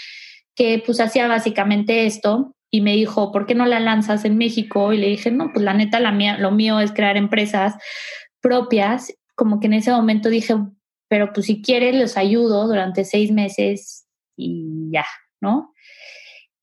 [0.54, 4.92] que pues hacía básicamente esto y me dijo, ¿por qué no la lanzas en México?
[4.92, 7.74] Y le dije, no, pues la neta, la mía, lo mío es crear empresas
[8.40, 10.54] propias como que en ese momento dije,
[11.08, 14.03] pero pues si quieren los ayudo durante seis meses
[14.36, 15.06] y ya,
[15.40, 15.74] ¿no?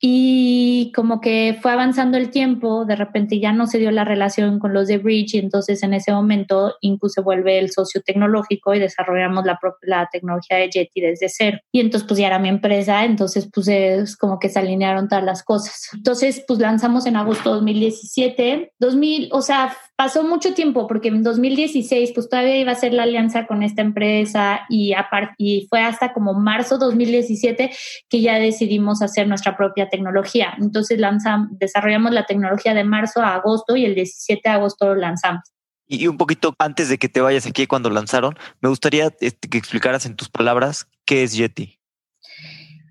[0.03, 4.57] Y como que fue avanzando el tiempo, de repente ya no se dio la relación
[4.57, 8.73] con los de Bridge y entonces en ese momento incluso se vuelve el socio tecnológico
[8.73, 11.59] y desarrollamos la, la tecnología de Jetty desde cero.
[11.71, 15.23] Y entonces pues ya era mi empresa, entonces pues es como que se alinearon todas
[15.23, 15.89] las cosas.
[15.93, 22.13] Entonces pues lanzamos en agosto 2017, 2000, o sea, pasó mucho tiempo porque en 2016
[22.15, 24.95] pues todavía iba a ser la alianza con esta empresa y,
[25.37, 27.69] y fue hasta como marzo 2017
[28.09, 30.55] que ya decidimos hacer nuestra propia tecnología.
[30.59, 34.95] Entonces lanzamos, desarrollamos la tecnología de marzo a agosto y el 17 de agosto lo
[34.95, 35.43] lanzamos.
[35.85, 39.59] Y un poquito antes de que te vayas aquí cuando lanzaron, me gustaría este, que
[39.59, 41.77] explicaras en tus palabras qué es Yeti.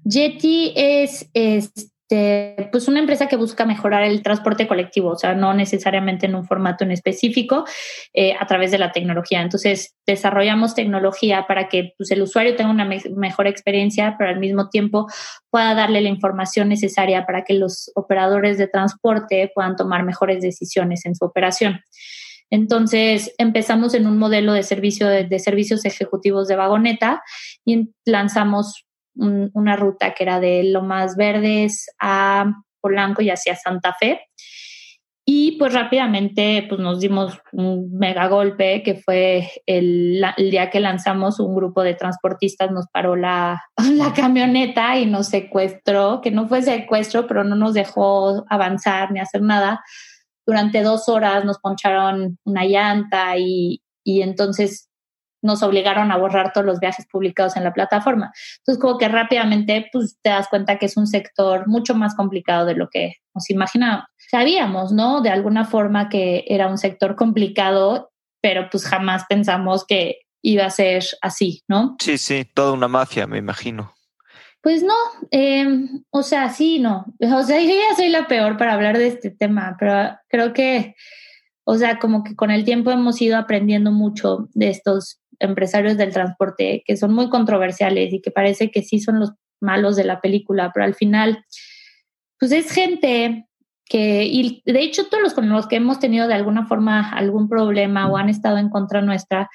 [0.05, 1.73] Yeti es, es
[2.11, 6.35] este, pues una empresa que busca mejorar el transporte colectivo, o sea, no necesariamente en
[6.35, 7.65] un formato en específico,
[8.13, 9.41] eh, a través de la tecnología.
[9.41, 14.69] Entonces, desarrollamos tecnología para que pues, el usuario tenga una mejor experiencia, pero al mismo
[14.71, 15.07] tiempo
[15.51, 21.07] pueda darle la información necesaria para que los operadores de transporte puedan tomar mejores decisiones
[21.07, 21.81] en su operación.
[22.53, 27.23] Entonces empezamos en un modelo de servicio de servicios ejecutivos de vagoneta
[27.65, 28.87] y lanzamos
[29.21, 34.21] una ruta que era de Lomas Verdes a Polanco y hacia Santa Fe.
[35.33, 41.39] Y pues rápidamente pues nos dimos un mega golpe que fue el, día que lanzamos
[41.39, 43.63] un grupo de transportistas nos paró la,
[44.17, 49.43] camioneta y nos secuestró, que no fue secuestro, pero no nos dejó avanzar ni hacer
[49.43, 49.85] nada.
[50.45, 54.90] Durante dos horas nos poncharon una llanta y, y entonces
[55.43, 58.33] nos obligaron a borrar todos los viajes publicados en la plataforma.
[58.59, 62.67] Entonces, como que rápidamente pues, te das cuenta que es un sector mucho más complicado
[62.67, 64.07] de lo que nos imaginábamos.
[64.31, 65.21] Sabíamos, ¿no?
[65.23, 68.11] De alguna forma que era un sector complicado,
[68.41, 71.97] pero pues jamás pensamos que iba a ser así, ¿no?
[72.01, 73.95] Sí, sí, toda una mafia, me imagino.
[74.63, 74.95] Pues no,
[75.31, 77.07] em, o sea, sí, no.
[77.21, 80.95] O sea, yo ya soy la peor para hablar de este tema, pero creo que,
[81.65, 86.13] o sea, como que con el tiempo hemos ido aprendiendo mucho de estos empresarios del
[86.13, 90.21] transporte que son muy controversiales y que parece que sí son los malos de la
[90.21, 91.45] película, pero al final,
[92.39, 93.47] pues es gente
[93.85, 97.49] que, y de hecho todos los con los que hemos tenido de alguna forma algún
[97.49, 99.51] problema o han estado en contra nuestra,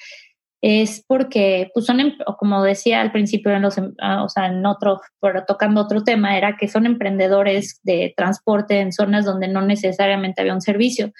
[0.61, 4.47] es porque, pues son, em, como decía al principio, en los, em, ah, o sea,
[4.47, 9.47] en otro, pero tocando otro tema, era que son emprendedores de transporte en zonas donde
[9.47, 11.11] no necesariamente había un servicio.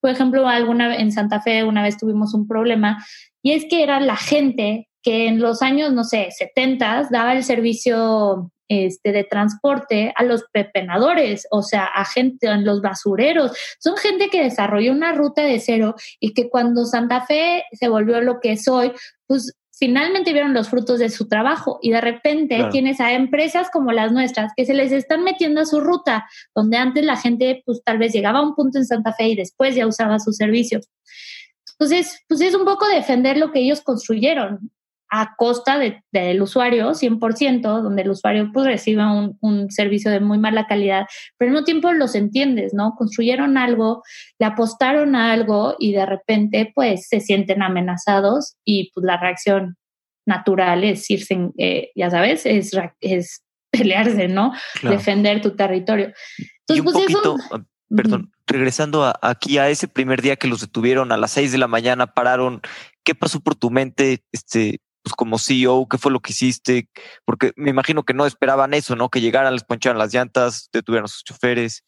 [0.00, 3.04] Por ejemplo, alguna en Santa Fe una vez tuvimos un problema
[3.42, 7.42] y es que era la gente que en los años, no sé, 70 daba el
[7.42, 13.52] servicio este, de transporte a los pepenadores, o sea, a gente en los basureros.
[13.78, 18.20] Son gente que desarrolló una ruta de cero y que cuando Santa Fe se volvió
[18.20, 18.92] lo que es hoy,
[19.26, 23.90] pues finalmente vieron los frutos de su trabajo y de repente tienes a empresas como
[23.90, 27.82] las nuestras que se les están metiendo a su ruta, donde antes la gente pues
[27.84, 30.80] tal vez llegaba a un punto en Santa Fe y después ya usaba su servicio.
[31.82, 34.70] Entonces, pues es un poco defender lo que ellos construyeron
[35.10, 35.80] a costa
[36.12, 41.06] del usuario, 100%, donde el usuario pues reciba un, servicio de muy mala calidad,
[41.36, 42.94] pero al mismo tiempo los entiendes, ¿no?
[42.96, 44.04] Construyeron algo,
[44.38, 49.76] le apostaron a algo y de repente pues se sienten amenazados y pues la reacción
[50.24, 52.70] natural es irse, eh, ya sabes, es,
[53.00, 54.52] es pelearse, ¿no?
[54.84, 56.12] Defender tu territorio.
[56.60, 57.36] Entonces, pues eso,
[57.96, 61.68] perdón, regresando aquí a ese primer día que los detuvieron a las seis de la
[61.68, 62.60] mañana, pararon,
[63.04, 64.24] ¿qué pasó por tu mente?
[64.32, 66.88] Este, pues como CEO, ¿qué fue lo que hiciste?
[67.24, 69.08] Porque me imagino que no esperaban eso, ¿no?
[69.08, 71.82] Que llegaran, les poncharan las llantas, detuvieran a sus choferes.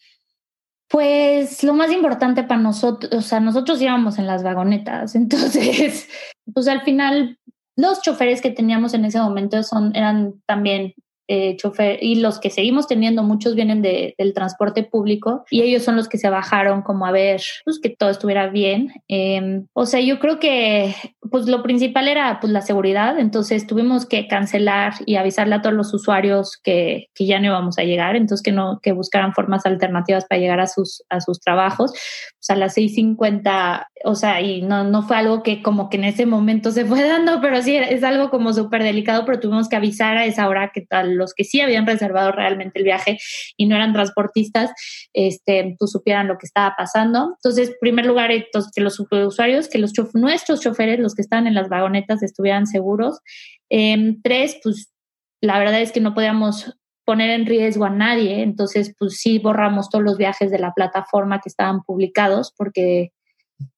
[0.88, 6.08] Pues lo más importante para nosotros, o sea, nosotros íbamos en las vagonetas, entonces,
[6.52, 7.38] pues al final
[7.76, 10.94] los choferes que teníamos en ese momento son, eran también
[11.26, 15.82] eh, chofer y los que seguimos teniendo, muchos vienen de, del transporte público y ellos
[15.82, 18.92] son los que se bajaron como a ver pues, que todo estuviera bien.
[19.08, 20.94] Em, o sea, yo creo que
[21.30, 25.74] pues lo principal era pues la seguridad, entonces tuvimos que cancelar y avisarle a todos
[25.74, 29.64] los usuarios que, que ya no íbamos a llegar, entonces que no que buscaran formas
[29.66, 31.92] alternativas para llegar a sus a sus trabajos.
[31.92, 36.04] Pues a las 6:50, o sea, y no no fue algo que como que en
[36.04, 39.76] ese momento se fue dando, pero sí es algo como súper delicado, pero tuvimos que
[39.76, 43.18] avisar a esa hora que tal los que sí habían reservado realmente el viaje
[43.56, 44.70] y no eran transportistas,
[45.12, 47.34] este, pues supieran lo que estaba pasando.
[47.36, 51.54] Entonces, en primer lugar, que los usuarios, que los nuestros choferes, los que estaban en
[51.54, 53.20] las vagonetas, estuvieran seguros.
[53.68, 54.92] Em, tres, pues
[55.40, 59.90] la verdad es que no podíamos poner en riesgo a nadie, entonces pues sí borramos
[59.90, 63.12] todos los viajes de la plataforma que estaban publicados porque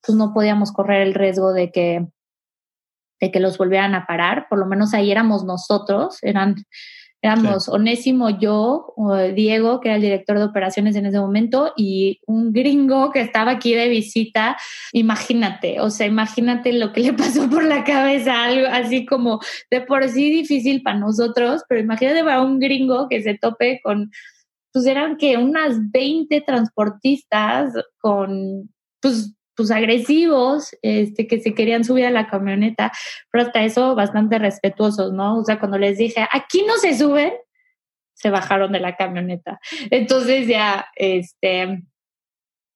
[0.05, 2.07] pues no podíamos correr el riesgo de que
[3.21, 6.55] de que los volvieran a parar, por lo menos ahí éramos nosotros, eran
[7.27, 8.95] Éramos Onésimo, yo,
[9.35, 13.51] Diego, que era el director de operaciones en ese momento, y un gringo que estaba
[13.51, 14.57] aquí de visita.
[14.93, 19.41] Imagínate, o sea, imagínate lo que le pasó por la cabeza, algo así como
[19.73, 24.13] de por sí difícil para nosotros, pero imagínate para un gringo que se tope con,
[24.73, 28.71] pues eran que unas 20 transportistas con,
[29.01, 32.93] pues pues agresivos, este, que se querían subir a la camioneta,
[33.31, 35.39] pero hasta eso bastante respetuosos, ¿no?
[35.39, 37.33] O sea, cuando les dije, aquí no se suben,
[38.15, 39.59] se bajaron de la camioneta.
[39.91, 41.83] Entonces ya, este,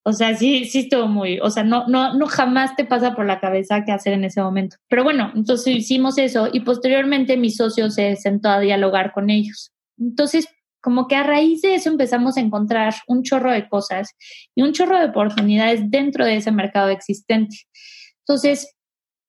[0.02, 3.26] o sea, sí, sí estuvo muy, o sea, no, no, no jamás te pasa por
[3.26, 4.76] la cabeza qué hacer en ese momento.
[4.88, 9.72] Pero bueno, entonces hicimos eso y posteriormente mi socio se sentó a dialogar con ellos.
[9.98, 10.48] Entonces,
[10.80, 14.14] como que a raíz de eso empezamos a encontrar un chorro de cosas
[14.54, 17.56] y un chorro de oportunidades dentro de ese mercado existente.
[18.26, 18.74] Entonces,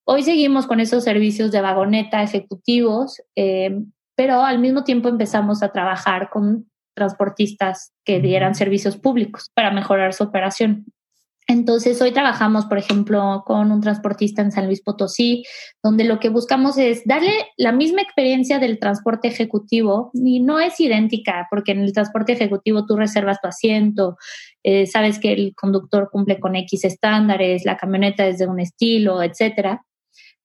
[0.06, 3.80] hoy seguimos con esos servicios de vagoneta ejecutivos, eh,
[4.16, 10.14] pero al mismo tiempo empezamos a trabajar con transportistas que dieran servicios públicos para mejorar
[10.14, 10.86] su operación.
[11.52, 15.44] Entonces, hoy trabajamos, por ejemplo, con un transportista en San Luis Potosí,
[15.84, 20.80] donde lo que buscamos es darle la misma experiencia del transporte ejecutivo y no es
[20.80, 24.16] idéntica, porque en el transporte ejecutivo tú reservas tu asiento,
[24.64, 29.22] eh, sabes que el conductor cumple con X estándares, la camioneta es de un estilo,
[29.22, 29.84] etcétera.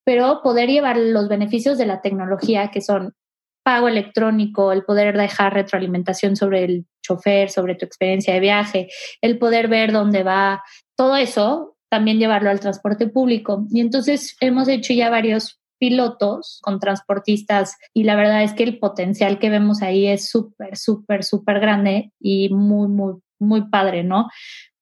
[0.05, 3.15] Pero poder llevar los beneficios de la tecnología, que son
[3.63, 8.89] pago electrónico, el poder dejar retroalimentación sobre el chofer, sobre tu experiencia de viaje,
[9.21, 10.63] el poder ver dónde va,
[10.97, 13.67] todo eso también llevarlo al transporte público.
[13.71, 18.79] Y entonces hemos hecho ya varios pilotos con transportistas y la verdad es que el
[18.79, 24.29] potencial que vemos ahí es súper, súper, súper grande y muy, muy, muy padre, ¿no?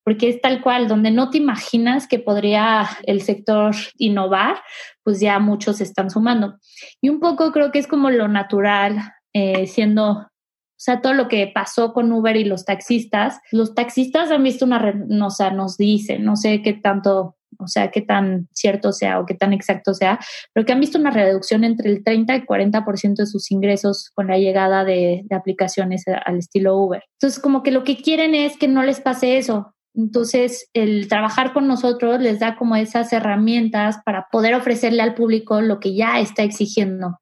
[0.03, 4.61] Porque es tal cual, donde no te imaginas que podría el sector innovar,
[5.03, 6.59] pues ya muchos están sumando.
[7.01, 8.99] Y un poco creo que es como lo natural,
[9.33, 10.27] eh, siendo
[10.75, 14.65] o sea, todo lo que pasó con Uber y los taxistas, los taxistas han visto
[14.65, 14.93] una,
[15.25, 19.25] o sea, nos dicen, no sé qué tanto, o sea, qué tan cierto sea o
[19.25, 20.19] qué tan exacto sea,
[20.51, 24.27] pero que han visto una reducción entre el 30 y 40% de sus ingresos con
[24.27, 27.03] la llegada de, de aplicaciones al estilo Uber.
[27.13, 31.53] Entonces, como que lo que quieren es que no les pase eso, entonces, el trabajar
[31.53, 36.19] con nosotros les da como esas herramientas para poder ofrecerle al público lo que ya
[36.19, 37.21] está exigiendo,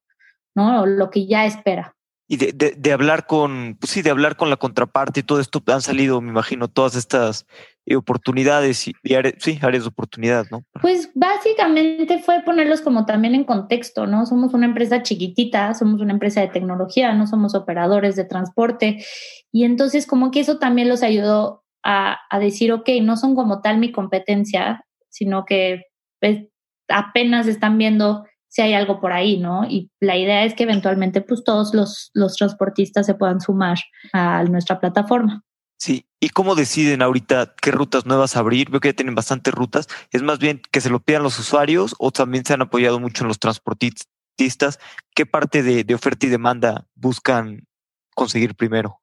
[0.56, 0.82] ¿no?
[0.82, 1.94] O lo que ya espera
[2.34, 5.84] y de, hablar con, pues sí, de hablar con la contraparte y todo esto han
[5.84, 7.46] salido, me imagino, todas estas
[7.86, 8.96] eh, oportunidades y,
[9.38, 10.64] sí, áreas de oportunidad, ¿no?
[10.82, 14.26] Pues básicamente fue ponerlos como también en contexto, ¿no?
[14.26, 19.06] Somos una empresa chiquitita, somos una empresa de tecnología, no somos operadores de transporte
[19.52, 23.62] y entonces como que eso también los ayudó a, a decir, ok, no son como
[23.62, 25.84] tal mi competencia, sino que
[26.20, 26.48] pues,
[26.88, 29.66] apenas están viendo si hay algo por ahí, ¿no?
[29.66, 33.80] Y la idea es que eventualmente pues todos los, los transportistas se puedan sumar
[34.14, 35.44] a nuestra plataforma.
[35.80, 38.70] Sí, ¿y cómo deciden ahorita qué rutas nuevas abrir?
[38.70, 39.88] Veo que ya tienen bastantes rutas.
[40.12, 43.24] ¿Es más bien que se lo pidan los usuarios o también se han apoyado mucho
[43.24, 44.80] en los transportistas?
[45.16, 47.66] ¿Qué parte de, de oferta y demanda buscan
[48.14, 49.03] conseguir primero?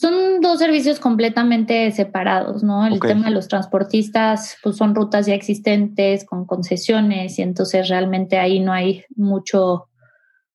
[0.00, 2.86] Son dos servicios completamente separados, ¿no?
[2.86, 8.38] El tema de los transportistas, pues son rutas ya existentes con concesiones y entonces realmente
[8.38, 9.90] ahí no hay mucho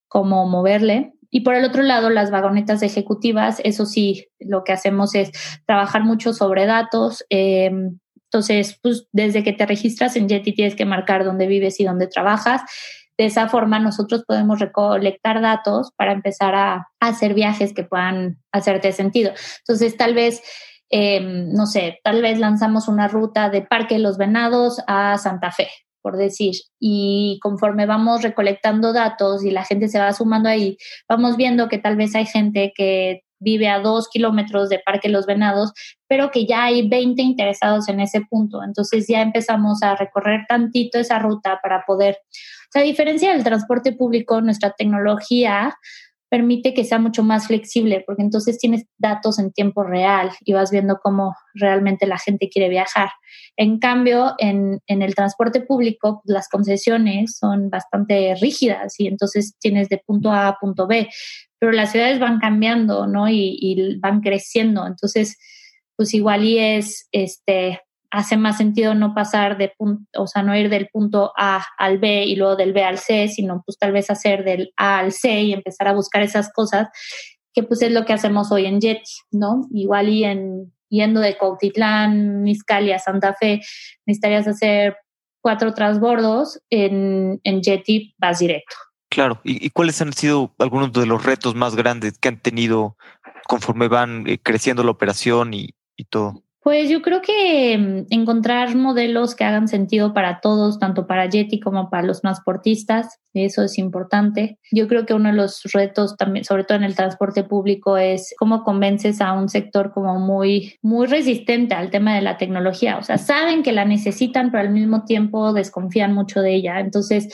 [0.07, 1.13] cómo moverle.
[1.29, 5.29] Y por el otro lado, las vagonetas ejecutivas, eso sí, lo que hacemos es
[5.67, 7.23] trabajar mucho sobre datos.
[7.29, 7.69] Eh,
[8.31, 12.07] entonces, pues desde que te registras en Jetty tienes que marcar dónde vives y dónde
[12.07, 12.63] trabajas
[13.17, 18.91] de esa forma nosotros podemos recolectar datos para empezar a, hacer viajes que puedan hacerte
[18.91, 19.31] sentido.
[19.59, 20.41] Entonces, tal vez,
[20.89, 25.51] em, no sé, tal vez lanzamos una ruta de Parque de los Venados a Santa
[25.51, 25.67] Fe,
[26.01, 31.37] por decir, y conforme vamos recolectando datos y la gente se va sumando ahí, vamos
[31.37, 35.73] viendo que tal vez hay gente que vive a dos kilómetros de Parque Los Venados,
[36.07, 38.63] pero que ya hay 20 interesados en ese punto.
[38.63, 42.17] Entonces ya empezamos a recorrer tantito esa ruta para poder
[42.73, 45.75] a diferencia del transporte público, nuestra tecnología
[46.29, 50.71] permite que sea mucho más flexible, porque entonces tienes datos en tiempo real y vas
[50.71, 53.09] viendo cómo realmente la gente quiere viajar.
[53.55, 60.01] En cambio, en, el transporte público, las concesiones son bastante rígidas y entonces tienes de
[60.05, 61.07] punto A a punto B,
[61.59, 63.29] pero las ciudades van cambiando, ¿no?
[63.29, 64.85] Y, y van creciendo.
[64.87, 65.37] Entonces,
[65.95, 67.79] pues igual y es, este,
[68.15, 71.97] hace más sentido no pasar de punto, o sea, no ir del punto A al
[71.97, 75.11] B y luego del B al C, sino pues tal vez hacer del A al
[75.11, 76.87] C y empezar a buscar esas cosas,
[77.53, 79.67] que pues es lo que hacemos hoy en Jet, ¿no?
[79.71, 83.61] Igual y en yendo de Cautitlán, Miscali Santa Fe,
[84.05, 84.95] necesitarías hacer
[85.41, 88.75] cuatro transbordos, en, en Jetty vas directo.
[89.09, 92.97] Claro, ¿Y, cuáles han sido algunos de los retos más grandes que han tenido
[93.47, 96.44] conforme van eh, creciendo la operación y, y todo?
[96.65, 101.59] Pues yo creo que mm, encontrar modelos que hagan sentido para todos, tanto para Yeti
[101.59, 104.57] como para los transportistas, eso es importante.
[104.71, 108.33] Yo creo que uno de los retos también, sobre todo en el transporte público, es
[108.37, 112.97] cómo convences a un sector como muy, muy resistente al tema de la tecnología.
[112.97, 116.79] O sea, saben que la necesitan, pero al mismo tiempo desconfían mucho de ella.
[116.79, 117.27] Entonces,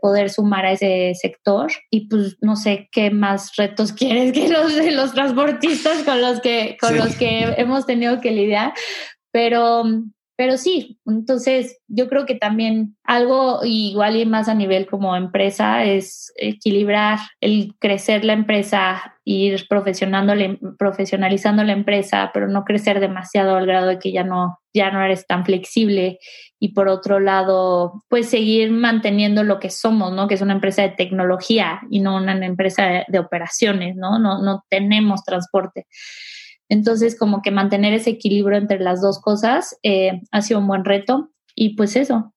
[0.00, 4.74] poder sumar a ese sector y pues no sé qué más retos quieres que los
[4.74, 8.72] de los transportistas con los que, con los que hemos tenido que lidiar
[9.32, 9.84] pero,
[10.36, 15.84] pero sí, entonces yo creo que también algo igual y más a nivel como empresa
[15.84, 23.66] es equilibrar el crecer la empresa, ir profesionalizando la empresa, pero no crecer demasiado al
[23.66, 26.20] grado de que ya no, ya no eres tan flexible
[26.60, 30.28] y por otro lado, pues seguir manteniendo lo que somos, ¿no?
[30.28, 34.18] Que es una empresa de tecnología y no una empresa de, de operaciones, ¿no?
[34.18, 35.86] No, no tenemos transporte.
[36.68, 40.84] Entonces, como que mantener ese equilibrio entre las dos cosas eh, ha sido un buen
[40.84, 42.34] reto y pues eso.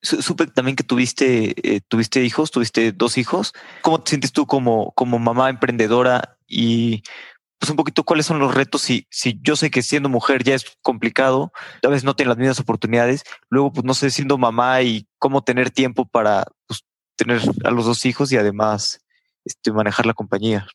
[0.00, 3.52] Supe también que tuviste, eh, tuviste hijos, tuviste dos hijos.
[3.82, 7.02] ¿Cómo te sientes tú como, como mamá emprendedora y
[7.58, 10.54] pues un poquito cuáles son los retos si, si yo sé que siendo mujer ya
[10.54, 11.52] es complicado,
[11.82, 15.42] a veces no tiene las mismas oportunidades, luego pues no sé, siendo mamá y cómo
[15.42, 16.84] tener tiempo para pues,
[17.16, 19.00] tener a los dos hijos y además
[19.44, 20.68] este, manejar la compañía.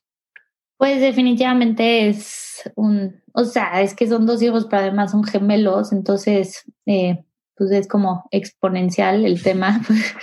[0.84, 5.94] Pues definitivamente es un, o sea, es que son dos hijos, pero además son gemelos,
[5.94, 7.24] entonces, eh,
[7.56, 9.82] pues es como exponencial el tema.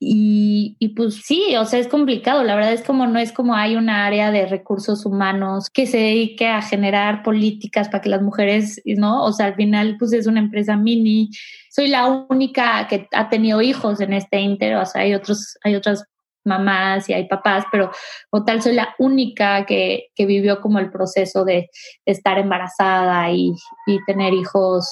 [0.00, 2.44] Y, y, pues sí, o sea, es complicado.
[2.44, 5.96] La verdad es como no es como hay una área de recursos humanos que se
[5.98, 9.24] dedique a generar políticas para que las mujeres, ¿no?
[9.24, 11.30] O sea, al final, pues es una empresa mini.
[11.68, 15.74] Soy la única que ha tenido hijos en este inter, o sea, hay otros, hay
[15.74, 16.04] otras
[16.44, 17.90] mamás y hay papás, pero
[18.30, 21.70] o tal soy la única que, que vivió como el proceso de,
[22.04, 23.52] estar embarazada y,
[23.86, 24.90] y, tener hijos.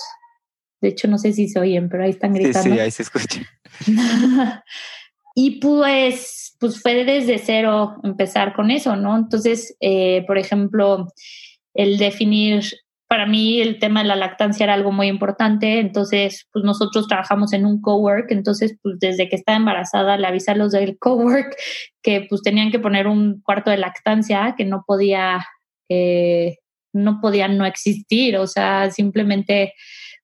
[0.80, 2.62] De hecho, no sé si se oyen, pero ahí están gritando.
[2.62, 3.42] Sí, sí, ahí se escucha.
[5.34, 9.16] y pues, pues fue desde cero empezar con eso, ¿no?
[9.16, 11.06] Entonces, eh, por ejemplo,
[11.74, 12.64] el definir
[13.08, 17.52] para mí el tema de la lactancia era algo muy importante, entonces pues nosotros trabajamos
[17.52, 21.54] en un cowork, entonces pues desde que estaba embarazada le avisé a los del cowork
[22.02, 25.46] que pues tenían que poner un cuarto de lactancia que no podía,
[25.88, 26.56] eh,
[26.92, 29.74] no podía no existir, o sea, simplemente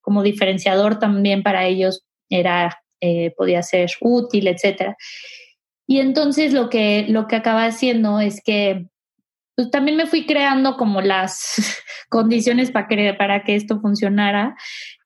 [0.01, 4.97] como diferenciador también para ellos era, eh, podía ser útil, etcétera.
[5.87, 8.87] Y entonces lo que, lo que acaba haciendo es que
[9.55, 11.55] pues también me fui creando como las
[12.09, 14.57] condiciones para que, para que esto funcionara.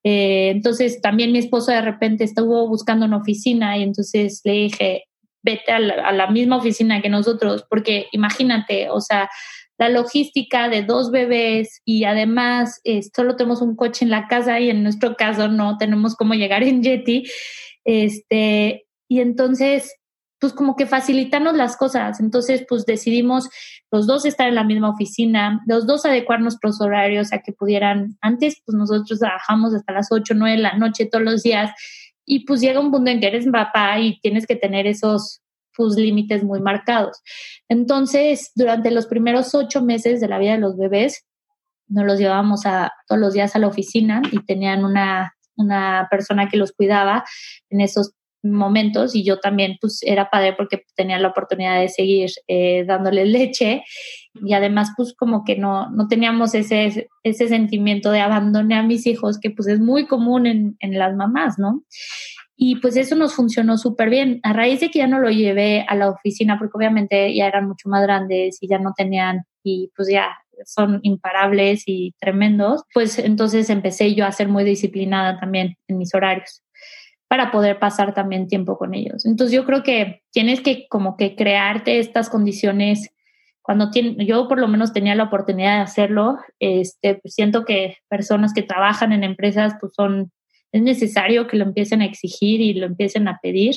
[0.05, 5.05] Eh, entonces también mi esposo de repente estuvo buscando una oficina y entonces le dije,
[5.43, 9.29] vete a la, misma oficina que nosotros, porque imagínate, o sea,
[9.79, 14.59] la logística de dos bebés y además eh, solo tenemos un coche en la casa
[14.59, 17.25] y en nuestro caso no tenemos cómo llegar en Jetty.
[17.85, 19.95] Este, y entonces
[20.39, 22.21] pues como que facilitarnos las cosas.
[22.21, 23.49] Entonces, pues decidimos
[23.91, 28.17] los dos estar en la misma oficina, los dos adecuar nuestros horarios a que pudieran,
[28.21, 31.71] antes pues nosotros trabajamos hasta las 8, 9 de la noche todos los días
[32.25, 35.41] y pues llega un punto en que eres papá y tienes que tener esos
[35.75, 37.23] pues, límites muy marcados.
[37.69, 41.25] Entonces, durante los primeros ocho meses de la vida de los bebés,
[41.89, 46.49] nos los llevábamos a, todos los días a la oficina y tenían una, una persona
[46.49, 47.25] que los cuidaba
[47.71, 48.13] en esos
[48.51, 53.27] momentos y yo también pues era padre porque tenía la oportunidad de seguir eh, dándole
[53.27, 53.83] leche
[54.35, 59.07] y además pues como que no, no teníamos ese, ese sentimiento de abandoné a mis
[59.07, 61.85] hijos que pues es muy común en, en las mamás, ¿no?
[62.59, 64.41] Y pues eso nos funcionó súper bien.
[64.43, 67.69] A raíz de que ya no lo llevé a la oficina, porque obviamente ya eran
[67.69, 70.31] mucho más grandes y ya no tenían, y pues ya
[70.65, 76.15] son imparables y tremendos, pues entonces empecé yo a ser muy disciplinada también en mis
[76.15, 76.63] horarios
[77.29, 79.27] para poder pasar también tiempo con ellos.
[79.27, 83.11] Entonces yo creo que tienes que como que crearte estas condiciones
[83.67, 87.97] cuando tiene, yo por lo menos tenía la oportunidad de hacerlo, este, pues siento que
[88.09, 90.31] personas que trabajan en empresas pues son,
[90.71, 93.75] es necesario que lo empiecen a exigir y lo empiecen a pedir.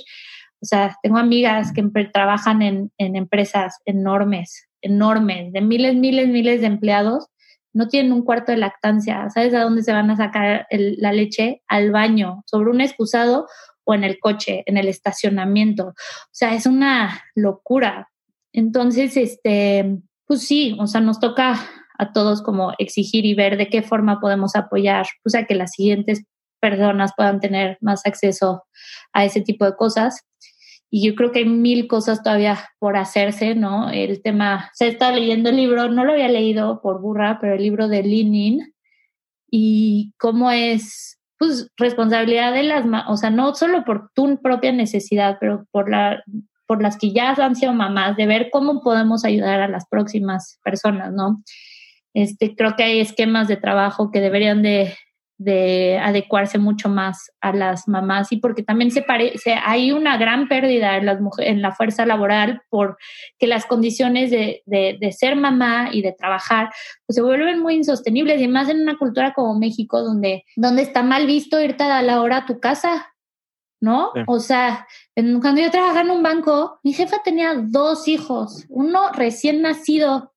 [0.61, 1.81] O sea, tengo amigas que
[2.13, 7.27] trabajan en, en empresas enormes, enormes, de miles, miles, miles de empleados
[7.73, 9.29] no tienen un cuarto de lactancia.
[9.29, 11.61] ¿Sabes a dónde se van a sacar la leche?
[11.67, 13.47] Al baño, sobre un excusado
[13.83, 15.87] o en el coche, en el estacionamiento.
[15.87, 18.09] O sea, es una locura.
[18.53, 21.59] Entonces, este, pues sí, o sea, nos toca
[21.97, 25.71] a todos como exigir y ver de qué forma podemos apoyar, pues a que las
[25.71, 26.23] siguientes
[26.59, 28.63] personas puedan tener más acceso
[29.13, 30.21] a ese tipo de cosas.
[30.91, 33.89] Y yo creo que hay mil cosas todavía por hacerse, ¿no?
[33.91, 37.61] El tema, se está leyendo el libro, no lo había leído por burra, pero el
[37.61, 38.73] libro de Lenin
[39.51, 45.37] y cómo es, pues, responsabilidad de las, o sea, no solo por tu propia necesidad,
[45.39, 46.23] pero por la
[46.69, 50.59] por las que ya han sido mamás, de ver cómo podemos ayudar a las próximas
[50.63, 51.41] personas, ¿no?
[52.13, 54.93] Este, creo que hay esquemas de trabajo que deberían de,
[55.39, 60.49] de adecuarse mucho más a las mamás y porque también se parece, hay una gran
[60.49, 65.37] pérdida en, las mujeres, en la fuerza laboral porque las condiciones de, de, de, ser
[65.37, 66.71] mamá y de trabajar
[67.07, 71.03] pues se vuelven muy insostenibles y más en una cultura como México donde, donde está
[71.03, 73.13] mal visto irte a la hora a tu casa,
[73.79, 74.11] ¿no?
[74.27, 79.61] O sea, cuando yo trabajaba en un banco, mi jefa tenía dos hijos, uno recién
[79.61, 80.33] nacido,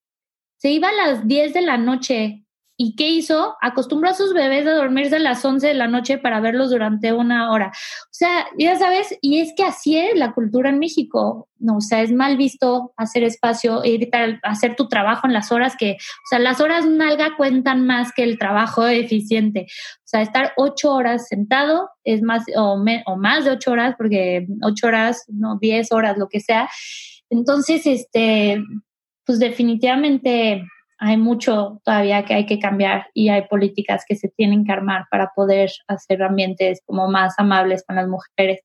[0.59, 2.42] se iba a las 10 de la noche
[2.77, 3.57] ¿Y qué hizo?
[3.61, 7.13] Acostumbró a sus bebés a dormirse a las 11 de la noche para verlos durante
[7.13, 7.69] una hora.
[7.69, 11.49] O sea, ya sabes, y es que así es la cultura en México.
[11.59, 14.09] No, o sea, es mal visto hacer espacio, ir
[14.43, 18.25] hacer tu trabajo en las horas que, o sea, las horas nalga cuentan más que
[18.25, 19.67] el trabajo eficiente.
[19.99, 24.47] O sea, estar ocho horas sentado es más o, o más de ocho horas, porque
[24.63, 26.69] ocho horas, no, diez horas, lo que sea.
[27.29, 28.63] Entonces, este,
[29.25, 30.65] pues definitivamente
[31.05, 35.07] hay mucho todavía que hay que cambiar y hay políticas que se tienen que armar
[35.11, 38.61] para poder hacer ambientes como más amables con las mujeres.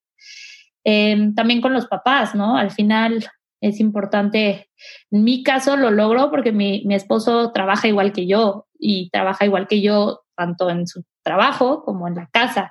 [0.83, 2.55] Em, también con los papás, ¿no?
[2.55, 3.25] Al final
[3.59, 4.69] es importante,
[5.09, 9.45] en mi caso lo logro porque mi, mi esposo trabaja igual que yo y trabaja
[9.45, 12.69] igual que yo tanto en su trabajo como en la casa.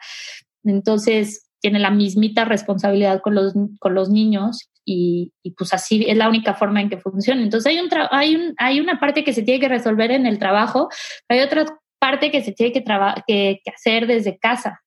[0.63, 6.29] Entonces, tiene la mismita responsabilidad con los, con los niños y, pues así es la
[6.29, 7.43] única forma en que funciona.
[7.43, 10.39] Entonces hay, un hay, un, hay una parte que se tiene que resolver en el
[10.39, 10.89] trabajo,
[11.29, 11.67] hay otra
[11.99, 12.85] parte que se tiene que,
[13.27, 14.81] que, que hacer desde casa.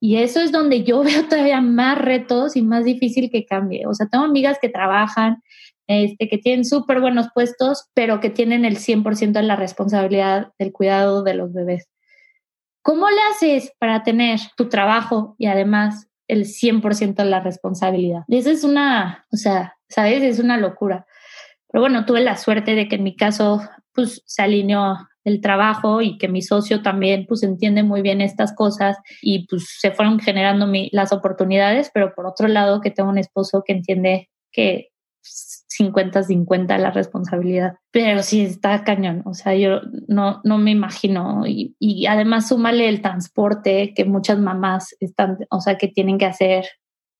[0.00, 3.86] Y eso es donde yo veo todavía más retos y más difícil que cambie.
[3.86, 5.42] O sea, tengo amigas que trabajan,
[5.86, 10.72] este, que tienen súper buenos puestos, pero que tienen el 100% de la responsabilidad del
[10.72, 11.88] cuidado de los bebés.
[12.82, 18.22] ¿Cómo le haces para tener tu trabajo y además el 100% de la responsabilidad.
[18.28, 20.22] Y eso es una, o sea, ¿sabes?
[20.22, 21.06] Es una locura.
[21.70, 23.62] Pero bueno, tuve la suerte de que en mi caso,
[23.92, 28.54] pues se alineó el trabajo y que mi socio también, pues entiende muy bien estas
[28.54, 33.18] cosas y pues se fueron generando las oportunidades, pero por otro lado que tengo un
[33.18, 34.88] esposo que entiende que
[35.78, 37.76] 50-50 la responsabilidad.
[37.90, 41.46] Pero sí está cañón, o sea, yo no, no me imagino.
[41.46, 46.26] Y, y además súmale el transporte que muchas mamás están, o sea, que tienen que
[46.26, 46.66] hacer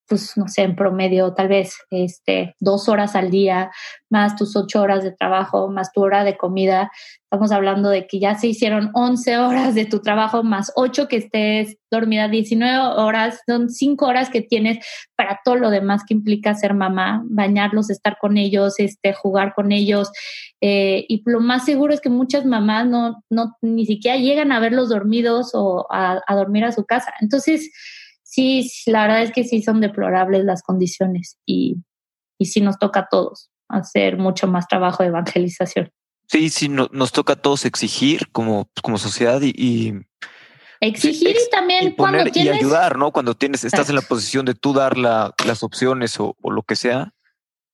[0.08, 3.70] pues no sé, en promedio tal vez este, dos horas al día,
[4.08, 6.90] más tus ocho horas de trabajo, más tu hora de comida.
[7.24, 11.16] Estamos hablando de que ya se hicieron 11 horas de tu trabajo, más ocho que
[11.16, 14.78] estés dormida, 19 horas, son cinco horas que tienes
[15.14, 19.72] para todo lo demás que implica ser mamá, bañarlos, estar con ellos, este, jugar con
[19.72, 20.10] ellos.
[20.62, 24.60] Eh, y lo más seguro es que muchas mamás no, no, ni siquiera llegan a
[24.60, 27.12] verlos dormidos o a, a dormir a su casa.
[27.20, 27.70] Entonces,
[28.38, 31.76] sí, la verdad es que sí son deplorables las condiciones y,
[32.38, 35.90] y sí nos toca a todos hacer mucho más trabajo de evangelización.
[36.26, 39.94] Sí, sí, nos toca a todos exigir como, como sociedad y,
[40.80, 42.54] exigir y también cuando tienes...
[42.54, 43.12] y ayudar, ¿no?
[43.12, 46.62] Cuando tienes, estás en la posición de tú dar la, las opciones o, o, lo
[46.62, 47.14] que sea.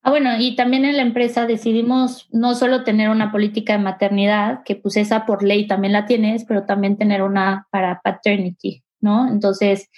[0.02, 4.62] Ah, bueno, y también en la empresa decidimos no solo tener una política de maternidad,
[4.64, 9.28] que pues esa por ley también la tienes, pero también tener una para paternity, ¿no?
[9.28, 9.90] Entonces,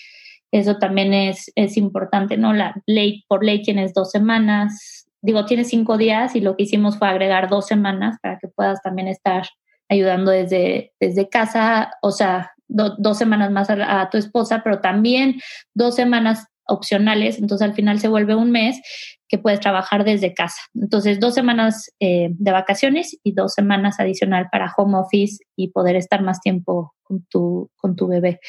[0.53, 2.53] eso también es, es importante, ¿no?
[2.53, 6.99] La ley, por ley tienes dos semanas, digo, tienes cinco días y lo que hicimos
[6.99, 9.47] fue agregar dos semanas para que puedas también estar
[9.88, 15.40] ayudando desde, desde casa, o sea, dos semanas más a, tu esposa, pero también
[15.74, 18.80] dos semanas opcionales, entonces al final se vuelve un mes
[19.28, 20.61] que puedes trabajar desde casa.
[20.74, 25.94] Entonces, dos semanas eh, de vacaciones y dos semanas adicional para home office y poder
[25.94, 28.40] estar más tiempo con tu, con tu bebé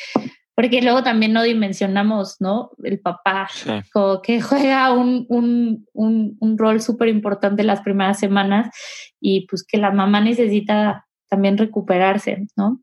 [0.57, 2.71] porque luego también no dimensionamos, ¿no?
[2.83, 3.47] El papá,
[3.93, 8.75] como que juega un, un, un, un rol súper importante las primeras semanas
[9.21, 12.81] y pues que la mamá necesita también recuperarse, ¿no?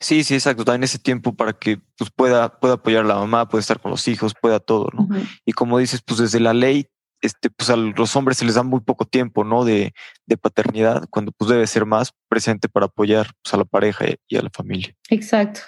[0.00, 0.66] Sí, sí, exacto.
[0.66, 3.92] También ese tiempo para que pues, pueda, pueda apoyar a la mamá, pueda estar con
[3.92, 5.08] los hijos, pueda todo, ¿no?
[5.46, 6.88] Y como dices, pues desde la ley,
[7.22, 9.64] este, pues a los hombres se les da muy poco tiempo, ¿no?
[9.64, 9.94] De,
[10.26, 14.36] de paternidad, cuando pues debe ser más presente para apoyar pues, a la pareja y
[14.36, 14.94] a la familia.
[15.08, 15.62] Exacto.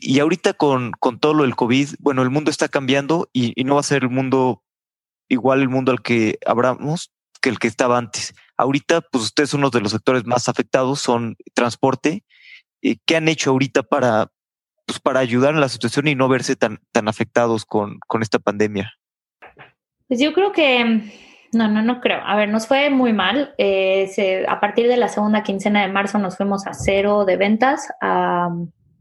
[0.00, 3.74] Y ahorita con, con todo lo del COVID, bueno, el mundo está cambiando y, no
[3.74, 4.62] va a ser el mundo
[5.28, 8.34] igual el mundo al que abramos que el que estaba antes.
[8.56, 12.24] Ahorita, pues ustedes uno de los sectores más afectados, son transporte.
[12.82, 14.30] Eh, ¿Qué han hecho ahorita para,
[14.86, 18.38] pues para ayudar en la situación y no verse tan, tan afectados con, con esta
[18.38, 18.92] pandemia?
[20.08, 21.12] Pues yo creo que
[21.52, 22.20] no, no, no creo.
[22.24, 23.54] A ver, nos fue muy mal.
[23.58, 27.88] Eh, a partir de la segunda quincena de marzo nos fuimos a cero de ventas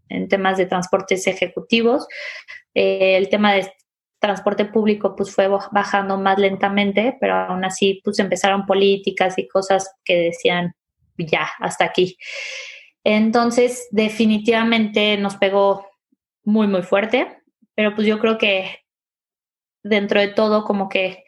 [0.09, 2.07] en temas de transportes ejecutivos.
[2.73, 3.71] Eh, el tema de
[4.19, 9.89] transporte público pues fue bajando más lentamente, pero aún así pues empezaron políticas y cosas
[10.03, 10.73] que decían
[11.17, 12.17] ya, hasta aquí.
[13.03, 15.87] Entonces, definitivamente nos pegó
[16.43, 17.41] muy, muy fuerte,
[17.75, 18.79] pero pues yo creo que
[19.83, 21.23] dentro de todo como que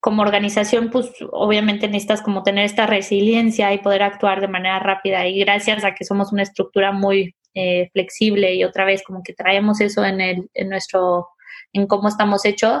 [0.00, 5.26] como organización, pues obviamente necesitas como tener esta resiliencia y poder actuar de manera rápida.
[5.26, 9.32] Y gracias a que somos una estructura muy eh, flexible y otra vez como que
[9.32, 11.28] traemos eso en, el, en nuestro
[11.74, 12.80] en cómo estamos hechos,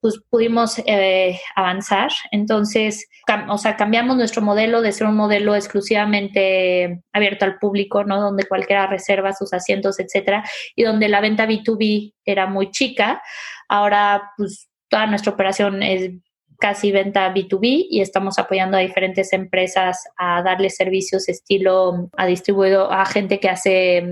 [0.00, 2.10] pues pudimos eh, avanzar.
[2.30, 3.08] Entonces,
[3.48, 8.20] o sea, cambiamos nuestro modelo de ser un modelo exclusivamente abierto al público, ¿no?
[8.20, 10.44] Donde cualquiera reserva sus asientos, etcétera,
[10.76, 13.22] y donde la venta B2B era muy chica.
[13.68, 16.10] Ahora, pues toda nuestra operación es
[16.58, 22.90] casi venta B2B y estamos apoyando a diferentes empresas a darle servicios estilo a distribuido
[22.90, 24.02] a gente que hace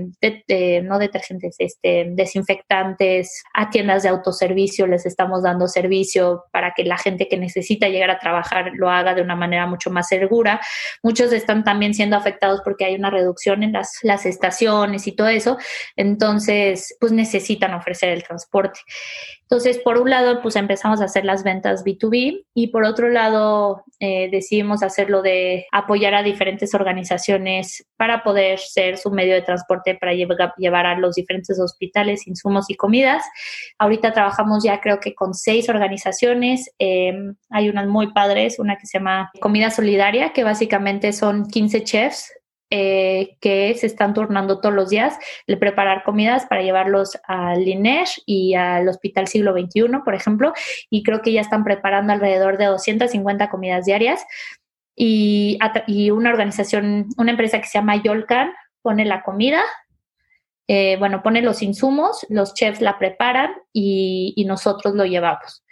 [0.83, 6.97] no detergentes, este desinfectantes, a tiendas de autoservicio les estamos dando servicio para que la
[6.97, 10.59] gente que necesita llegar a trabajar lo haga de una manera mucho más segura.
[11.01, 15.27] Muchos están también siendo afectados porque hay una reducción en las, las estaciones y todo
[15.27, 15.57] eso,
[15.95, 18.79] entonces pues necesitan ofrecer el transporte.
[19.53, 23.83] Entonces, por un lado, pues empezamos a hacer las ventas B2B y por otro lado,
[23.99, 29.95] eh, decidimos hacerlo de apoyar a diferentes organizaciones para poder ser su medio de transporte
[29.95, 33.23] para llevar a los diferentes hospitales insumos y comidas.
[33.77, 36.69] Ahorita trabajamos ya creo que con seis organizaciones.
[36.79, 41.83] Em, hay unas muy padres, una que se llama Comida Solidaria, que básicamente son 15
[41.83, 42.31] chefs
[42.75, 48.23] eh, que se están turnando todos los días de preparar comidas para llevarlos al INES
[48.25, 50.53] y al Hospital Siglo XXI, por ejemplo,
[50.89, 54.25] y creo que ya están preparando alrededor de 250 comidas diarias.
[54.95, 55.59] Y,
[56.09, 59.61] una organización, una empresa que se llama Yolcan, pone la comida,
[60.67, 65.63] eh, bueno, pone los insumos, los chefs la preparan y, y, nosotros lo llevamos.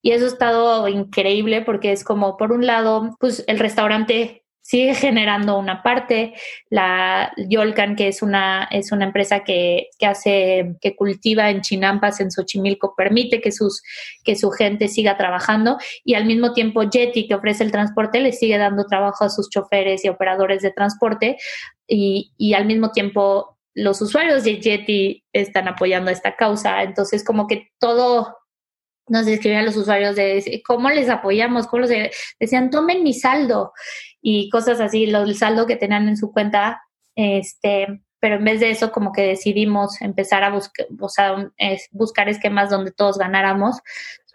[0.00, 4.94] Y eso ha estado increíble porque es como, por un lado, pues el restaurante sigue
[4.96, 6.34] generando una parte.
[6.70, 12.18] La Yolcan, que es una, es una empresa que, que, hace, que cultiva en Chinampas,
[12.18, 13.80] en Xochimilco, permite que, sus,
[14.24, 15.78] que su gente siga trabajando.
[16.02, 19.48] Y al mismo tiempo Jetty, que ofrece el transporte, le sigue dando trabajo a sus
[19.50, 21.36] choferes y operadores de transporte.
[21.86, 26.82] Y, y al mismo tiempo los usuarios de Jetty están apoyando esta causa.
[26.82, 28.36] Entonces, como que todo
[29.08, 31.86] nos escribían los usuarios de cómo les apoyamos, cómo
[32.40, 33.72] decían, tomen mi saldo
[34.28, 36.82] y cosas así, el saldo que tenían en su cuenta,
[37.14, 41.48] este, pero en vez de eso como que decidimos empezar a buscar, o sea,
[41.92, 43.76] buscar esquemas donde todos ganáramos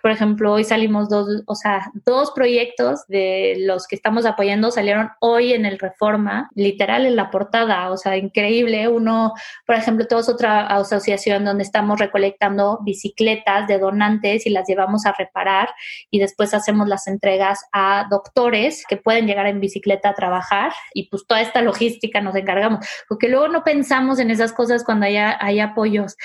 [0.02, 5.12] por ejemplo, hoy salimos dos, o sea, dos proyectos de los que estamos apoyando salieron
[5.20, 8.88] hoy en el Reforma, literal en la portada, o sea, increíble.
[8.88, 9.34] Uno,
[9.66, 15.14] por ejemplo, tenemos otra asociación donde estamos recolectando bicicletas de donantes y las llevamos a
[15.14, 15.70] reparar
[16.10, 21.10] y después hacemos las entregas a doctores que pueden llegar en bicicleta a trabajar y
[21.10, 25.38] pues toda esta logística nos encargamos, porque luego no pensamos en esas cosas cuando haya,
[25.40, 26.16] hay apoyos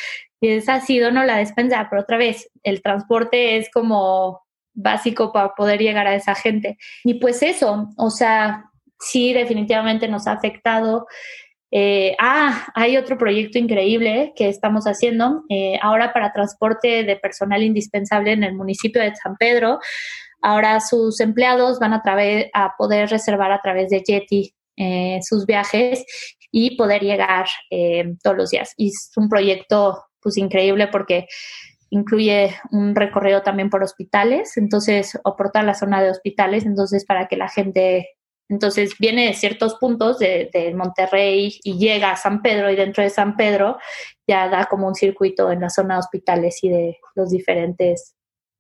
[0.41, 4.43] y es así, no la despensa, pero otra vez, el transporte es como
[4.75, 6.77] básico para poder llegar a esa gente.
[7.05, 8.65] Y pues eso, o sea,
[9.01, 11.07] sí, definitivamente nos ha afectado.
[11.71, 17.63] Eh, ah, hay otro proyecto increíble que estamos haciendo eh, ahora para transporte de personal
[17.63, 19.79] indispensable en el municipio de San Pedro.
[20.43, 22.03] Ahora sus empleados van a,
[22.53, 26.05] a poder reservar a través de Jetty eh, sus viajes
[26.53, 27.47] y poder llegar
[28.23, 28.73] todos los días.
[28.77, 31.29] Y es un proyecto pues increíble porque
[31.89, 37.29] incluye un recorrido también por hospitales, entonces, o por la zona de hospitales, entonces para
[37.29, 38.09] que la gente,
[38.49, 43.05] entonces viene de ciertos puntos de, de, Monterrey y llega a San Pedro y dentro
[43.05, 43.79] de San Pedro
[44.27, 48.16] ya da como un circuito en la zona de hospitales y de los diferentes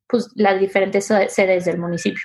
[0.08, 2.22] pues, las diferentes sedes del municipio.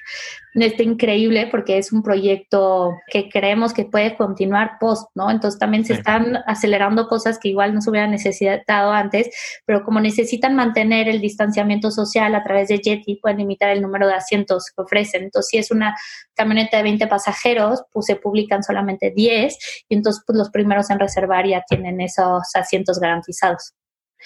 [0.53, 5.31] Está increíble porque es un proyecto que creemos que puede continuar post, ¿no?
[5.31, 9.29] Entonces también se están acelerando cosas que igual no se hubieran necesitado antes,
[9.65, 14.07] pero como necesitan mantener el distanciamiento social a través de Jetty, pueden limitar el número
[14.07, 15.23] de asientos que ofrecen.
[15.23, 15.95] Entonces, si es una
[16.33, 20.99] camioneta de 20 pasajeros, pues se publican solamente 10 y entonces pues, los primeros en
[20.99, 23.73] reservar ya tienen esos asientos garantizados.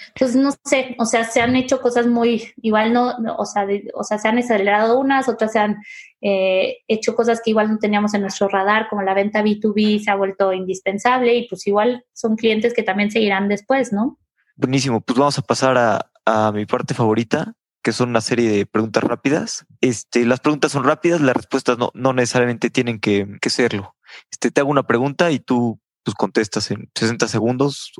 [0.08, 4.04] Entonces, no sé, o sea, se han hecho cosas muy, igual no, o, sea, o
[4.04, 5.76] sea, se han acelerado unas, otras se han
[6.20, 10.10] eh, hecho cosas que igual no teníamos en nuestro radar, como la venta B2B se
[10.10, 14.18] ha vuelto indispensable y pues igual son clientes que también seguirán después, ¿no?
[14.56, 18.66] Buenísimo, pues vamos a pasar a, a mi parte favorita, que son una serie de
[18.66, 19.64] preguntas rápidas.
[19.80, 23.94] Este, las preguntas son rápidas, las respuestas no, no necesariamente tienen que, que serlo.
[24.30, 27.92] Este, te hago una pregunta y tú pues, contestas en 60 segundos.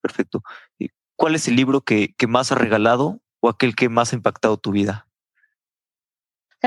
[0.00, 0.42] Perfecto.
[1.16, 4.56] ¿Cuál es el libro que, que más ha regalado o aquel que más ha impactado
[4.56, 5.06] tu vida?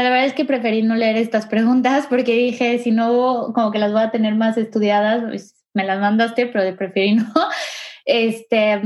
[0.03, 3.79] la verdad es que preferí no leer estas preguntas porque dije, si no, como que
[3.79, 7.25] las voy a tener más estudiadas, pues me las mandaste, pero preferí no.
[8.09, 8.81] Este,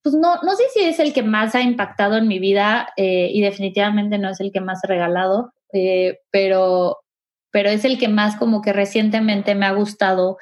[0.00, 3.28] pues no, no sé si es el que más ha impactado en mi vida eh,
[3.32, 6.98] y definitivamente no es el que más he regalado, eh, pero,
[7.50, 10.38] pero es el que más como que recientemente me ha gustado.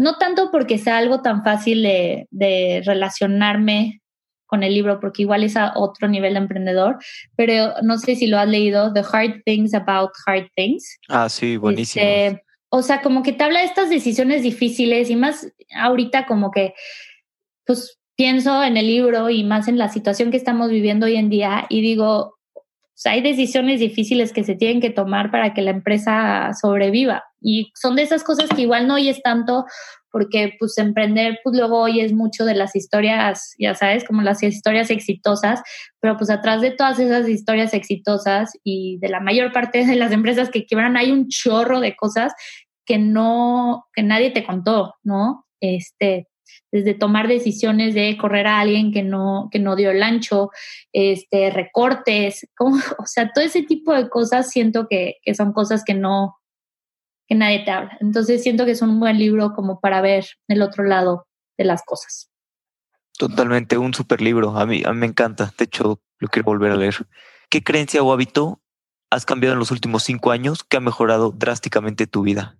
[0.00, 4.00] No tanto porque sea algo tan fácil de, de relacionarme
[4.46, 6.96] con el libro, porque igual es a otro nivel de emprendedor,
[7.36, 10.98] pero no sé si lo has leído, The Hard Things About Hard Things.
[11.08, 12.04] Ah, sí, buenísimo.
[12.04, 16.50] Este, o sea, como que te habla de estas decisiones difíciles y más ahorita como
[16.50, 16.72] que,
[17.66, 21.30] pues pienso en el libro y más en la situación que estamos viviendo hoy en
[21.30, 22.38] día y digo,
[23.04, 27.24] hay decisiones difíciles que se tienen que tomar para que la empresa sobreviva.
[27.40, 29.64] Y son de esas cosas que igual no oyes tanto
[30.10, 34.90] porque pues emprender pues luego oyes mucho de las historias, ya sabes, como las historias
[34.90, 35.62] exitosas,
[36.00, 40.12] pero pues atrás de todas esas historias exitosas y de la mayor parte de las
[40.12, 42.32] empresas que quiebran hay un chorro de cosas
[42.84, 45.46] que no, que nadie te contó, ¿no?
[45.60, 46.26] Este,
[46.72, 50.50] desde tomar decisiones de correr a alguien que no, que no dio el ancho,
[50.92, 55.94] este, recortes, o sea, todo ese tipo de cosas siento que, que son cosas que
[55.94, 56.36] no,
[57.26, 57.96] que nadie te habla.
[58.00, 61.82] Entonces siento que es un buen libro como para ver el otro lado de las
[61.84, 62.30] cosas.
[63.18, 64.56] Totalmente, un super libro.
[64.56, 65.52] A mí, a mí me encanta.
[65.58, 67.06] De hecho, lo quiero volver a leer.
[67.50, 68.62] ¿Qué creencia o hábito
[69.10, 72.56] has cambiado en los últimos cinco años que ha mejorado drásticamente tu vida?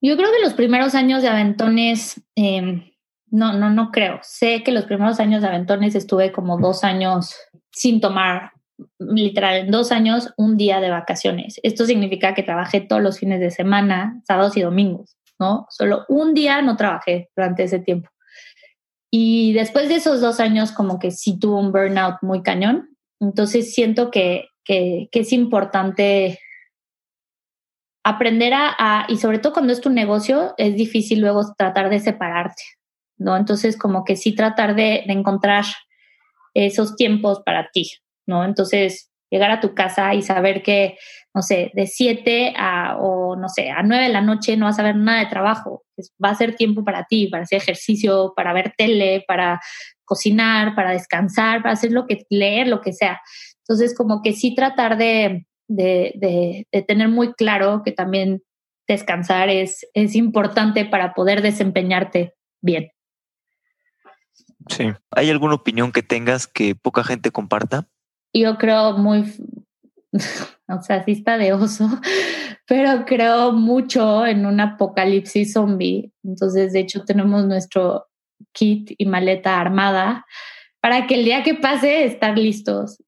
[0.00, 2.90] Yo creo que los primeros años de Aventones, em,
[3.30, 4.20] no, no, no creo.
[4.22, 7.34] Sé que los primeros años de Aventones estuve como dos años
[7.72, 8.52] sin tomar,
[8.98, 11.58] literal, en dos años, un día de vacaciones.
[11.64, 15.66] Esto significa que trabajé todos los fines de semana, sábados y domingos, ¿no?
[15.68, 18.08] Solo un día no trabajé durante ese tiempo.
[19.10, 22.90] Y después de esos dos años, como que sí tuvo un burnout muy cañón.
[23.20, 26.38] Entonces siento que, que, que es importante
[28.04, 32.62] aprender a, y sobre todo cuando es tu negocio, es difícil luego tratar de separarte,
[33.18, 33.36] ¿no?
[33.36, 35.64] Entonces, como que sí tratar de, encontrar
[36.54, 37.90] esos tiempos para ti,
[38.26, 38.44] ¿no?
[38.44, 40.96] Entonces, llegar a tu casa y saber que,
[41.34, 44.78] no sé, de 7 a, o no sé, a 9 de la noche no vas
[44.78, 45.84] a ver nada de trabajo.
[46.24, 49.60] Va a ser tiempo para ti, para hacer ejercicio, para ver tele, para
[50.04, 53.20] cocinar, para descansar, para hacer lo que, leer, lo que sea.
[53.68, 58.42] Entonces, como que sí tratar de, de, tener muy claro que también
[58.86, 62.90] descansar es, es importante para poder desempeñarte bien.
[64.68, 64.92] Sí.
[65.10, 67.88] ¿Hay alguna opinión que tengas que poca gente comparta?
[68.32, 69.24] Yo creo muy,
[70.68, 71.88] o sea, sí está de oso,
[72.66, 76.12] pero creo mucho en un apocalipsis zombie.
[76.22, 78.06] Entonces, de hecho, tenemos nuestro
[78.52, 80.24] kit y maleta armada
[80.80, 83.02] para que el día que pase estar listos.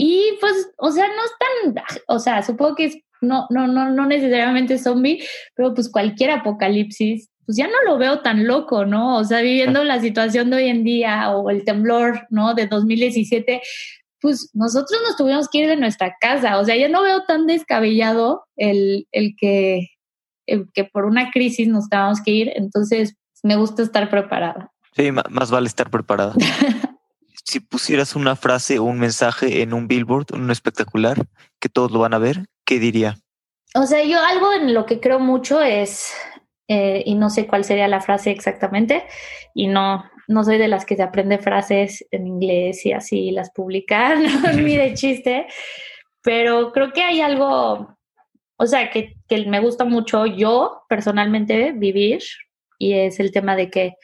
[0.00, 3.90] Y pues, o sea, no es tan, o sea, supongo que es, no, no, no,
[3.90, 5.24] no necesariamente zombie,
[5.56, 9.16] pero pues cualquier apocalipsis, pues ya no lo veo tan loco, ¿no?
[9.16, 12.54] O sea, viviendo la situación de hoy en día o el temblor, ¿no?
[12.54, 13.60] De 2017,
[14.20, 16.60] pues nosotros nos tuvimos que ir de nuestra casa.
[16.60, 19.88] O sea, ya no veo tan descabellado el, el que,
[20.46, 22.52] el que por una crisis nos tengamos que ir.
[22.54, 24.70] Entonces, me gusta estar preparada.
[24.94, 26.34] Sí, más vale estar preparada.
[27.48, 31.16] si pusieras una frase o un mensaje en un billboard, un espectacular,
[31.58, 33.16] que todos lo van a ver, ¿qué diría?
[33.74, 36.12] O sea, yo algo en lo que creo mucho es,
[36.68, 39.06] eh, y no sé cuál sería la frase exactamente,
[39.54, 43.50] y no, no soy de las que se aprende frases en inglés y así las
[43.50, 44.24] publican,
[44.62, 45.46] ni de chiste,
[46.22, 47.96] pero creo que hay algo,
[48.58, 52.20] o sea, que, que me gusta mucho yo personalmente vivir,
[52.78, 53.94] y es el tema de que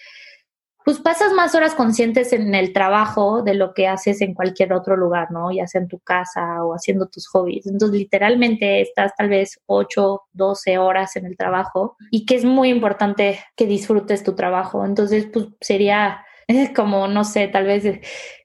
[0.85, 4.97] pues pasas más horas conscientes en el trabajo de lo que haces en cualquier otro
[4.97, 5.51] lugar, ¿no?
[5.51, 7.67] Ya sea en tu casa o haciendo tus hobbies.
[7.67, 12.69] Entonces, literalmente estás tal vez 8, 12 horas en el trabajo y que es muy
[12.69, 14.85] importante que disfrutes tu trabajo.
[14.85, 16.25] Entonces, pues sería
[16.77, 18.01] como, no sé, tal vez eh,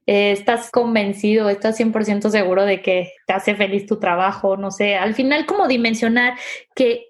[0.05, 5.13] estás convencido, estás 100% seguro de que te hace feliz tu trabajo, no sé, al
[5.13, 6.35] final como dimensionar
[6.73, 7.07] que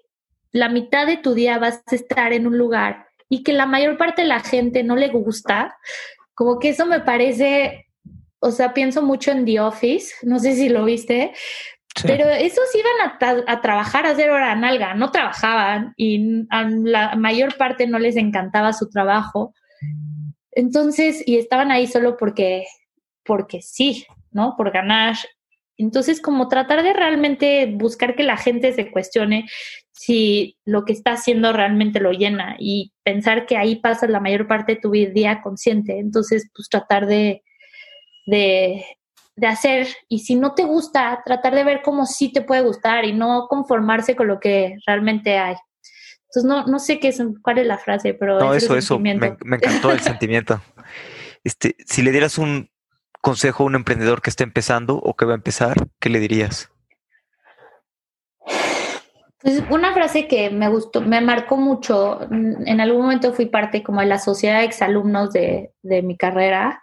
[0.50, 3.96] la mitad de tu día vas a estar en un lugar y que la mayor
[3.96, 5.78] parte de la gente no le gusta,
[6.34, 7.86] como que eso me parece,
[8.40, 11.32] o sea, pienso mucho en The Office, no sé si lo viste,
[12.04, 17.16] Pero esos iban a, a, trabajar a hacer hora nalga, no trabajaban y a la
[17.16, 19.54] mayor parte no les encantaba su trabajo.
[20.52, 22.64] Entonces, y estaban ahí solo porque,
[23.24, 24.54] porque sí, ¿no?
[24.56, 25.16] Por ganar.
[25.76, 29.46] Entonces, como tratar de realmente buscar que la gente se cuestione
[30.00, 34.48] si lo que está haciendo realmente lo llena y pensar que ahí pasa la mayor
[34.48, 35.98] parte de tu día consciente.
[35.98, 37.42] Entonces, pues tratar de,
[38.24, 38.82] de,
[39.36, 43.04] de hacer y si no te gusta, tratar de ver cómo sí te puede gustar
[43.04, 45.56] y no conformarse con lo que realmente hay.
[46.28, 48.40] Entonces, no, no sé qué es, cuál es la frase, pero...
[48.40, 50.62] No, eso, eso, me, me, encantó el sentimiento.
[51.44, 52.70] Este, si le dieras un
[53.20, 56.69] consejo a un emprendedor que está empezando o que va a empezar, ¿qué le dirías?
[59.42, 64.00] Pues una frase que me gustó, me marcó mucho, en algún momento fui parte como
[64.00, 66.82] de la sociedad de exalumnos de, de mi carrera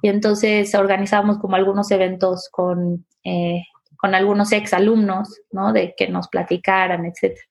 [0.00, 3.62] y entonces organizamos como algunos eventos con, eh,
[3.96, 5.72] con algunos exalumnos, ¿no?
[5.72, 7.44] De que nos platicaran, etcétera.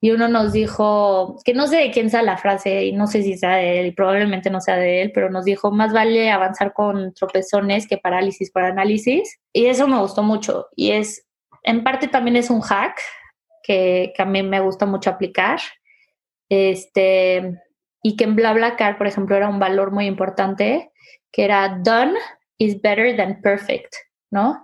[0.00, 3.22] Y uno nos dijo, que no sé de quién sea la frase y no sé
[3.22, 6.72] si sea de él probablemente no sea de él, pero nos dijo, más vale avanzar
[6.72, 9.40] con tropezones que parálisis por análisis.
[9.52, 10.66] Y eso me gustó mucho.
[10.76, 11.26] Y es,
[11.62, 13.00] en parte también es un hack
[13.62, 15.60] que, que a mí me gusta mucho aplicar.
[16.48, 17.60] Este,
[18.02, 20.90] y que en BlaBlaCar, por ejemplo, era un valor muy importante
[21.30, 22.14] que era done
[22.58, 23.94] is better than perfect,
[24.30, 24.62] ¿no?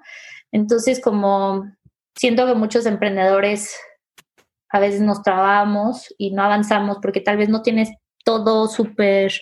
[0.53, 1.65] Entonces, como
[2.15, 3.75] siento que muchos emprendedores
[4.71, 7.91] a veces nos trabamos y no avanzamos porque tal vez no tienes
[8.25, 9.33] todo súper,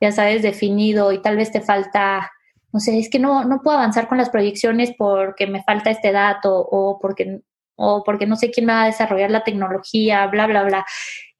[0.00, 2.30] ya sabes, definido y tal vez te falta,
[2.72, 6.12] no sé, es que no, no puedo avanzar con las proyecciones porque me falta este
[6.12, 7.40] dato o porque,
[7.80, 10.84] o porque no sé quién me va a desarrollar la tecnología, bla, bla, bla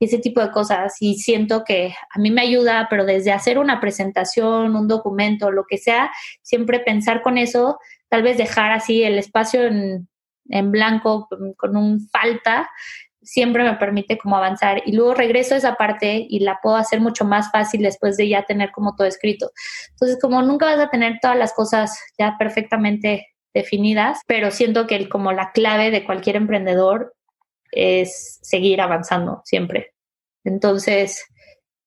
[0.00, 0.96] ese tipo de cosas.
[1.00, 5.64] Y siento que a mí me ayuda, pero desde hacer una presentación, un documento, lo
[5.68, 6.10] que sea,
[6.42, 7.78] siempre pensar con eso,
[8.08, 10.08] tal vez dejar así el espacio en,
[10.48, 12.70] en blanco con un falta,
[13.22, 17.00] siempre me permite como avanzar y luego regreso a esa parte y la puedo hacer
[17.00, 19.50] mucho más fácil después de ya tener como todo escrito.
[19.90, 24.96] Entonces, como nunca vas a tener todas las cosas ya perfectamente definidas, pero siento que
[24.96, 27.14] el, como la clave de cualquier emprendedor
[27.72, 29.94] es seguir avanzando siempre.
[30.44, 31.24] Entonces,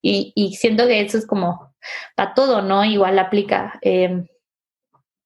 [0.01, 1.73] y, y siento que eso es como
[2.15, 2.85] para todo, ¿no?
[2.85, 3.79] Igual aplica.
[3.81, 4.23] Eh,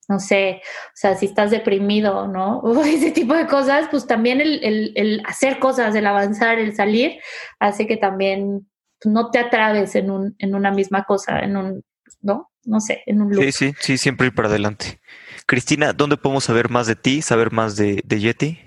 [0.08, 2.60] no sé, o sea, si estás deprimido, ¿no?
[2.64, 7.20] O ese tipo de cosas, pues también el, hacer cosas, el avanzar, el salir,
[7.60, 8.68] hace que también
[9.06, 11.84] no te atraves en, un, en una misma cosa, en un,
[12.22, 12.50] ¿no?
[12.64, 13.44] No sé, en un loop.
[13.46, 15.00] Sí, sí, sí, siempre ir para adelante.
[15.48, 18.60] Cristina, ¿dónde podemos saber más de ti, saber más de, Yeti?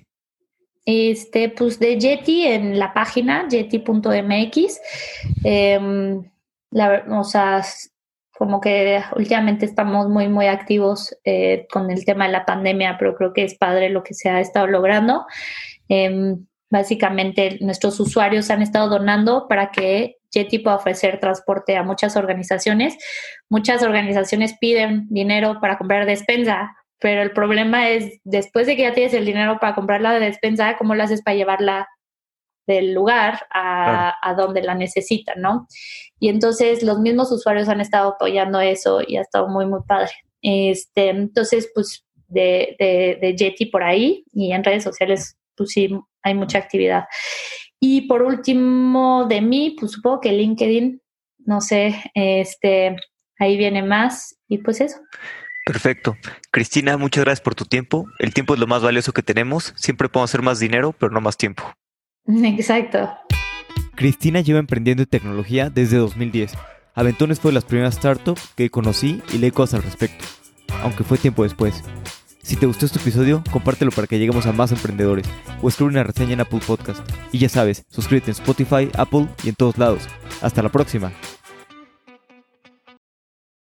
[0.86, 4.80] Este, pues de Yeti en la página yeti.mx.
[5.44, 6.20] Eh,
[6.70, 7.62] la, o sea,
[8.38, 13.14] como que últimamente estamos muy, muy activos eh, con el tema de la pandemia, pero
[13.14, 15.26] creo que es padre lo que se ha estado logrando.
[15.90, 16.36] Eh,
[16.70, 22.96] básicamente, nuestros usuarios han estado donando para que Yeti pueda ofrecer transporte a muchas organizaciones.
[23.48, 28.92] Muchas organizaciones piden dinero para comprar despensa pero el problema es, después de que ya
[28.92, 31.88] tienes el dinero para comprar la de despensa, ¿cómo lo haces para llevarla
[32.66, 35.66] del lugar a, a, donde la necesitan, ¿no?
[36.20, 40.12] Y entonces los mismos usuarios han estado apoyando eso y ha estado muy, muy padre.
[40.42, 45.90] Este, entonces, pues de, de, de Jetty por ahí y en redes sociales, pues sí,
[46.22, 47.06] hay mucha actividad.
[47.80, 51.00] Y por último, de mí, pues supongo que LinkedIn,
[51.46, 52.94] no sé, este,
[53.38, 54.98] ahí viene más y pues eso.
[55.64, 56.16] Perfecto.
[56.50, 58.06] Cristina, muchas gracias por tu tiempo.
[58.18, 59.72] El tiempo es lo más valioso que tenemos.
[59.76, 61.62] Siempre podemos hacer más dinero, pero no más tiempo.
[62.26, 63.10] Exacto.
[63.94, 66.52] Cristina lleva emprendiendo en tecnología desde 2010.
[66.94, 70.24] Aventones fue de las primeras startups que conocí y leí cosas al respecto,
[70.82, 71.82] aunque fue tiempo después.
[72.50, 75.24] Si te gustó este episodio, compártelo para que lleguemos a más emprendedores
[75.62, 76.98] o escribe una reseña en Apple Podcast.
[77.30, 80.08] Y ya sabes, suscríbete en Spotify, Apple y en todos lados.
[80.42, 81.12] Hasta la próxima.